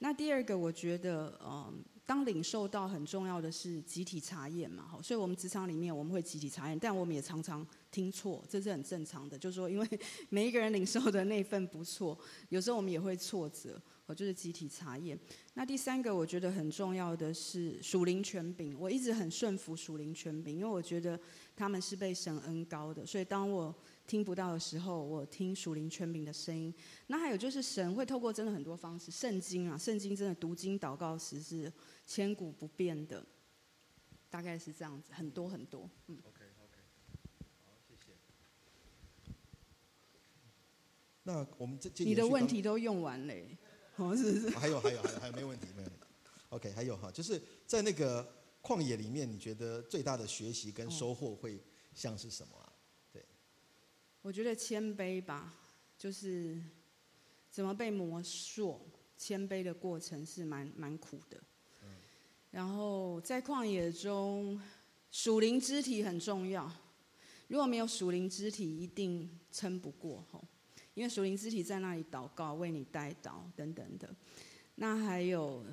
[0.00, 1.82] 那第二个我觉得嗯。
[2.06, 9.38] 当领受到很重要的是集体查验嘛，好，所以我们职场里面我们会集体查验，但我们也常常听错，这是很正常的。
[9.38, 9.88] 就是说，因为
[10.28, 12.18] 每一个人领受的那份不错，
[12.50, 15.18] 有时候我们也会挫折，我就是集体查验。
[15.54, 21.18] 那第三个我觉得很重要的是属灵权柄，我一直很顺服属灵权柄，因为我觉得
[21.56, 23.74] 他们是被神恩高的，所以当我
[24.06, 26.72] 听不到的时候，我听属灵权柄的声音。
[27.06, 31.72] 那还有就是神会透过真的很多方式，圣经啊，圣经真的读经祷告时是
[32.04, 33.24] 千古不变的，
[34.28, 35.88] 大概是这样子，很多很多。
[36.08, 36.18] 嗯。
[36.24, 36.76] OK OK，
[37.64, 38.12] 好，谢谢。
[41.22, 43.34] 那我们这你的问题都用完了，
[43.98, 44.50] 哦，是不是？
[44.58, 45.96] 还有还有还有还有没问题没问题。
[46.50, 48.28] OK，还有哈，就是在那个
[48.62, 51.60] 旷野里面，你觉得最大的学习跟收获会
[51.94, 52.72] 像是什么啊？
[53.12, 53.24] 对？
[54.22, 55.54] 我觉得谦卑吧，
[55.98, 56.62] 就是
[57.50, 61.38] 怎么被磨塑，谦卑的过程是蛮蛮苦的。
[61.82, 61.88] 嗯
[62.50, 64.60] 然后在旷野中，
[65.10, 66.70] 属灵肢体很重要。
[67.48, 70.44] 如果没有属灵肢体，一定撑不过吼。
[70.94, 74.14] 因为属灵肢体在那里祷告，为你代祷等等的。
[74.76, 75.64] 那还有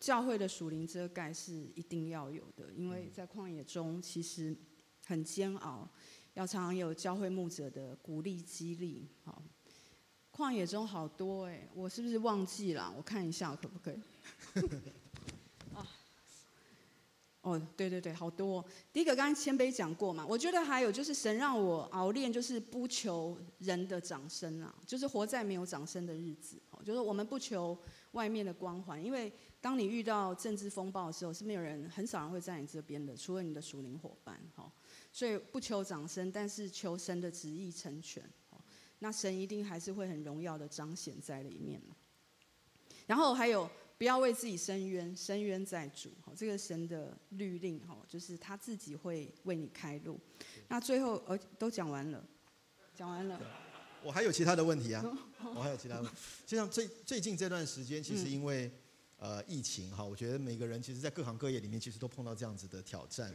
[0.00, 4.56] 教会的属灵遮盖是一定要有的，因为在旷野中其实
[5.04, 5.88] 很煎熬。
[6.34, 9.42] 要常常有教会牧者的鼓励激励，好。
[10.30, 12.94] 旷野中好多哎，我是不是忘记了？
[12.96, 14.00] 我看一下可不可以？
[17.48, 18.64] 哦，对对对，好多。
[18.92, 26.60] 第一个刚刚谦卑讲过嘛，我觉得还有就是神让我熬练，就是不求人的掌声啊，就是活在没有掌声的日子。
[26.70, 27.76] 哦就是我们不求
[28.12, 34.70] 外面的光环，因为当你遇到政治风暴的时候，是没有人，很少人会在你这边的，除了你的属灵伙伴，哈。
[35.12, 38.22] 所以不求掌声，但是求神的旨意成全。
[39.00, 41.80] 那神一定还是会很荣耀的彰显在里面。
[43.06, 43.68] 然后还有
[43.98, 46.10] 不要为自己伸冤，伸冤在主。
[46.36, 50.18] 这个神的律令，哈，就是他自己会为你开路。
[50.68, 52.24] 那最后呃，都讲完了，
[52.94, 53.40] 讲完了。
[54.04, 55.04] 我还有其他的问题啊，
[55.42, 56.12] 我还有其他问题。
[56.46, 58.70] 就像最最近这段时间，其实因为
[59.16, 63.34] 呃疫情哈，我觉得每个人其实，在各行各业里面，其实都碰到这样子的挑战。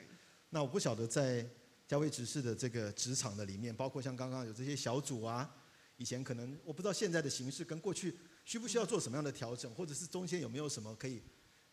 [0.50, 1.46] 那我不晓得在
[1.86, 5.54] 嘉威执事的这个职场的里面，包括像刚刚有这些小组啊，
[5.98, 11.22] 以前可能我不知道现在的形式跟过去需不需要做什么样的调整，或者是中间有没有什么可以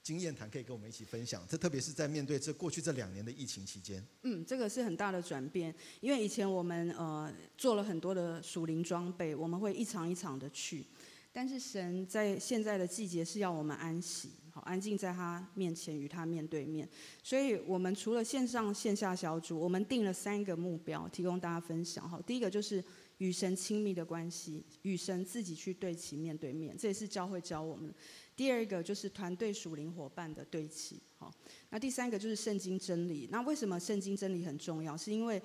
[0.03, 1.45] 经验谈可以跟我们一起分享？
[1.49, 4.05] 这特别是在面对这过去这两年的疫情期间。
[4.23, 10.87] 嗯，这个是很大的转变，因为以前我们呃做了很多的属灵装备，我们会一场一场的去，
[11.33, 14.31] 但是神在现在的季节是要我们安息。
[14.53, 16.89] 好，安静在他面前，与他面对面。
[17.23, 22.09] 所以，我们除了线上线下小组，我们定了三个目标，提供大家分享。
[22.09, 22.83] 好，第一个就是
[23.21, 27.95] 与神亲密的关系，与神自己去对齐面对面，这也是教会教我们。
[28.35, 30.99] 第二个就是团队属灵伙伴的对齐。
[31.19, 31.31] 好，
[31.69, 33.29] 那第三个就是圣经真理。
[33.31, 34.97] 那为什么圣经真理很重要？
[34.97, 35.41] 是因为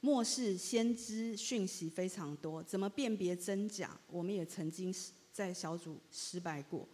[0.00, 4.00] 末世先知讯息非常多，怎么辨别真假？
[4.10, 4.94] 我们也曾经
[5.30, 6.88] 在小组失败过。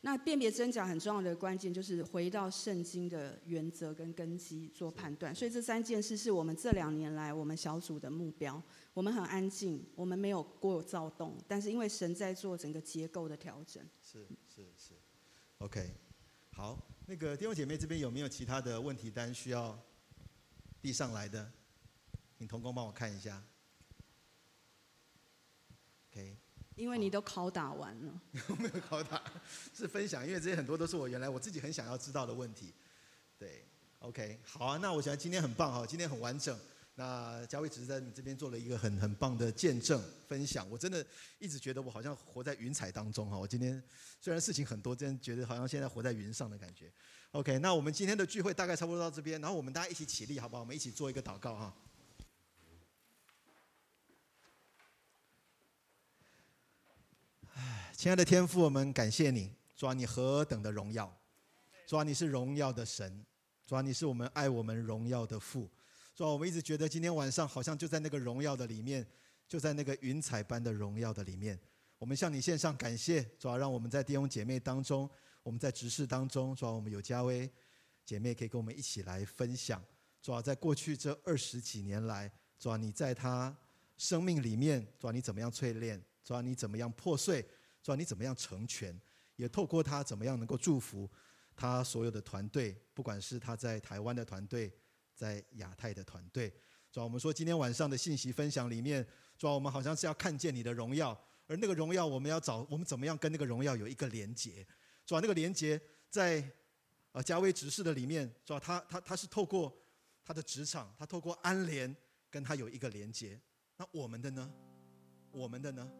[0.00, 5.34] 那辨别真假很重要的关键就是回到圣经的原则跟根基做判断。
[5.34, 8.62] 所以这三件事是我们这两年来我们小组的目标。
[8.96, 13.86] 我们很安静，我们没有过有躁动，但是因为神在做整个结构的调整。
[14.02, 14.94] 是是是
[15.58, 15.92] ，OK，
[16.54, 19.78] 好，那个弟兄姐妹这边有没有其他的问题单需要
[20.80, 21.52] 递上来的？
[22.38, 23.44] 请童工帮我看一下。
[26.10, 26.34] OK。
[26.74, 28.20] 因为你都拷打完了，
[28.58, 29.22] 没有拷打，
[29.74, 32.72] 是分享，因为这些很多都是我原来我自己很想要知道的问题。
[33.38, 33.66] 对
[33.98, 36.58] ，OK，好啊，那我想今天很棒哈，今天很完整。
[36.98, 41.06] 那嘉威只是在你这边做了一个很很棒的见证分享，我真的
[41.38, 43.36] 一直觉得我好像活在云彩当中哈。
[43.36, 43.82] 我今天
[44.18, 46.90] 虽然事情很多，真的觉得好像现在活在云上的感觉。
[47.32, 50.60] OK，那我们今天的聚会大概差不多到这边，然后我们大家一起起立好不好？
[50.60, 51.74] 我们一起做一个祷告哈。
[57.94, 61.14] 亲爱的天父，我们感谢你，主啊，你何等的荣耀，
[61.86, 63.22] 主啊，你是荣耀的神，
[63.66, 65.68] 主啊，你是我们爱我们荣耀的父，
[66.16, 69.06] 主啊，我们一直觉得今天晚上好像就在那个荣耀的里面，
[69.46, 71.60] 就在那个云彩般的荣耀的里面，
[71.98, 75.06] 我们向你献上感谢，主啊，让我们在弟兄姐妹当中，
[75.42, 77.46] 我们在执事当中，主啊，我们有嘉威
[78.02, 79.84] 姐妹可以跟我们一起来分享，
[80.22, 83.54] 主啊，在过去这二十几年来，主啊，你在他
[83.98, 87.46] 生命里面，主啊，你怎么样淬炼，主啊，你怎么样破碎。
[87.82, 88.98] 主啊，你怎么样成全？
[89.36, 91.10] 也透过他怎么样能够祝福
[91.54, 94.72] 他所有的团队，不管是他在台湾的团队，
[95.16, 96.52] 在亚太的团队。
[96.92, 99.04] 主要，我们说今天晚上的信息分享里面，
[99.36, 104.64] 主要，我们好像是要看见你的荣耀，而那个荣耀我们要找，我们怎么样跟那个荣耀有一个连接？
[105.04, 106.48] 主要，那个连接在
[107.12, 109.76] 呃嘉威执事的里面，主要，他他他是透过
[110.24, 111.94] 他的职场，他透过安联
[112.30, 113.40] 跟他有一个连接。
[113.76, 114.52] 那我们的呢？
[115.32, 115.90] 我们的呢？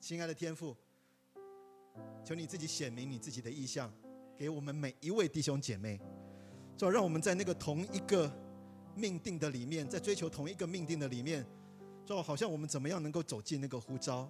[0.00, 0.76] 亲爱的天父。
[2.24, 3.92] 求你自己显明你自己的意向，
[4.34, 6.00] 给我们每一位弟兄姐妹，
[6.76, 8.30] 主，让我们在那个同一个
[8.94, 11.46] 命定的里面，在追求同一个命定的里面，
[12.04, 14.28] 主，好像我们怎么样能够走进那个呼召，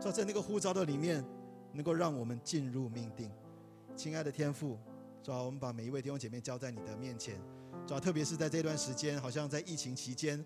[0.00, 1.24] 主，在那个呼召的里面，
[1.72, 3.30] 能够让我们进入命定。
[3.94, 4.78] 亲爱的天父，
[5.22, 7.38] 主，我们把每一位弟兄姐妹交在你的面前，
[7.86, 10.42] 主，特别是在这段时间，好像在疫情期间，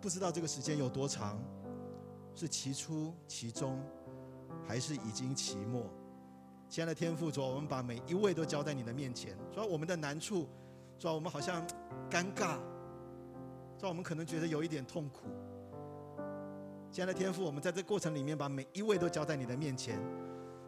[0.00, 1.42] 不知道这个时间有多长，
[2.34, 3.82] 是期初、期中，
[4.66, 5.90] 还是已经期末？
[6.68, 9.36] 亲爱的天父，主，我们把每一位都交在你的面前。
[9.52, 10.46] 主，我们的难处，
[11.00, 11.66] 主，我们好像
[12.10, 12.58] 尴尬，
[13.78, 15.22] 主，我们可能觉得有一点痛苦。
[16.92, 19.98] 亲爱的天父，我们在这过程里面把每一位都交在你的面前。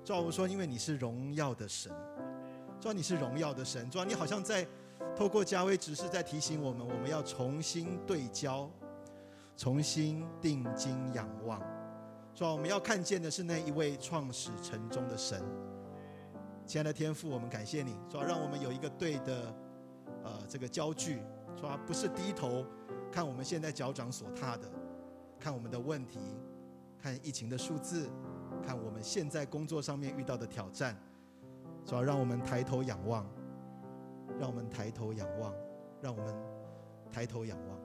[0.02, 1.92] 主，我们说，因为你是荣耀的神，
[2.80, 4.66] 主，你是荣耀的神，主，你好像在
[5.14, 8.70] 透过加威只是在提醒我们，我们要重新对焦，
[9.54, 11.60] 重新定睛仰望。
[12.34, 15.44] 主，我们要看见的是那一位创始成终的神。
[16.64, 19.54] 亲爱的天父，我们感谢你，主要让我们有一个对的，
[20.24, 21.18] 呃，这个焦距，
[21.56, 22.64] 是吧不是低头
[23.10, 24.70] 看我们现在脚掌所踏的，
[25.38, 26.18] 看我们的问题，
[26.98, 28.08] 看疫情的数字，
[28.64, 30.96] 看我们现在工作上面遇到的挑战，
[31.84, 33.26] 主要让我们抬头仰望，
[34.38, 35.52] 让我们抬头仰望，
[36.00, 36.34] 让我们
[37.10, 37.78] 抬头仰望。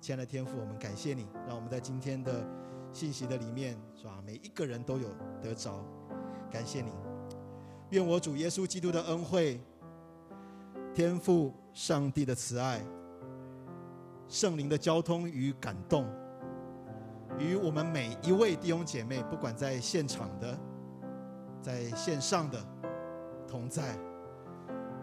[0.00, 2.46] 亲爱的天父，我们感谢你，让我们在今天的
[2.92, 4.22] 信息的里面，是吧？
[4.24, 5.08] 每一个人都有
[5.42, 5.84] 得着，
[6.50, 6.90] 感谢你。
[7.90, 9.60] 愿我主耶稣基督的恩惠、
[10.92, 12.80] 天父上帝的慈爱、
[14.28, 16.04] 圣灵的交通与感动，
[17.38, 20.58] 与我们每一位弟兄姐妹，不管在现场的、
[21.62, 22.58] 在线上的
[23.46, 23.96] 同在，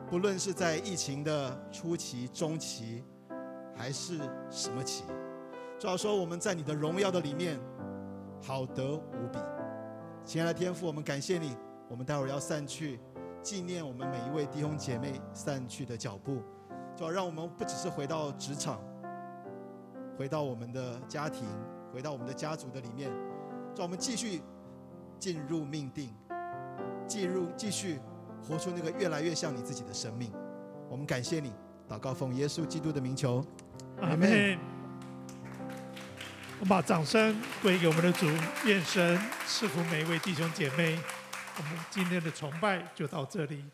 [0.09, 3.03] 不论是在疫情的初期、中期，
[3.73, 4.17] 还是
[4.49, 5.05] 什么期，
[5.79, 7.57] 主要说我们在你的荣耀的里面，
[8.41, 9.39] 好得无比。
[10.25, 11.55] 亲爱的天父，我们感谢你。
[11.89, 12.99] 我们待会儿要散去，
[13.41, 16.41] 纪念我们每一位弟兄姐妹散去的脚步，
[16.97, 18.81] 主要让我们不只是回到职场，
[20.17, 21.45] 回到我们的家庭，
[21.93, 23.09] 回到我们的家族的里面，
[23.73, 24.41] 主，我们继续
[25.17, 26.13] 进入命定，
[27.07, 27.99] 进入继续
[28.45, 30.31] 活出那个越来越像你自己的生命。
[30.89, 31.53] 我们感谢你，
[31.87, 33.45] 祷告奉耶稣基督的名求，
[34.01, 34.59] 阿门。
[36.59, 38.25] 我们把掌声归给我们的主，
[38.65, 40.99] 愿神赐福每一位弟兄姐妹。
[41.57, 43.65] 我们今天的崇拜就到这里。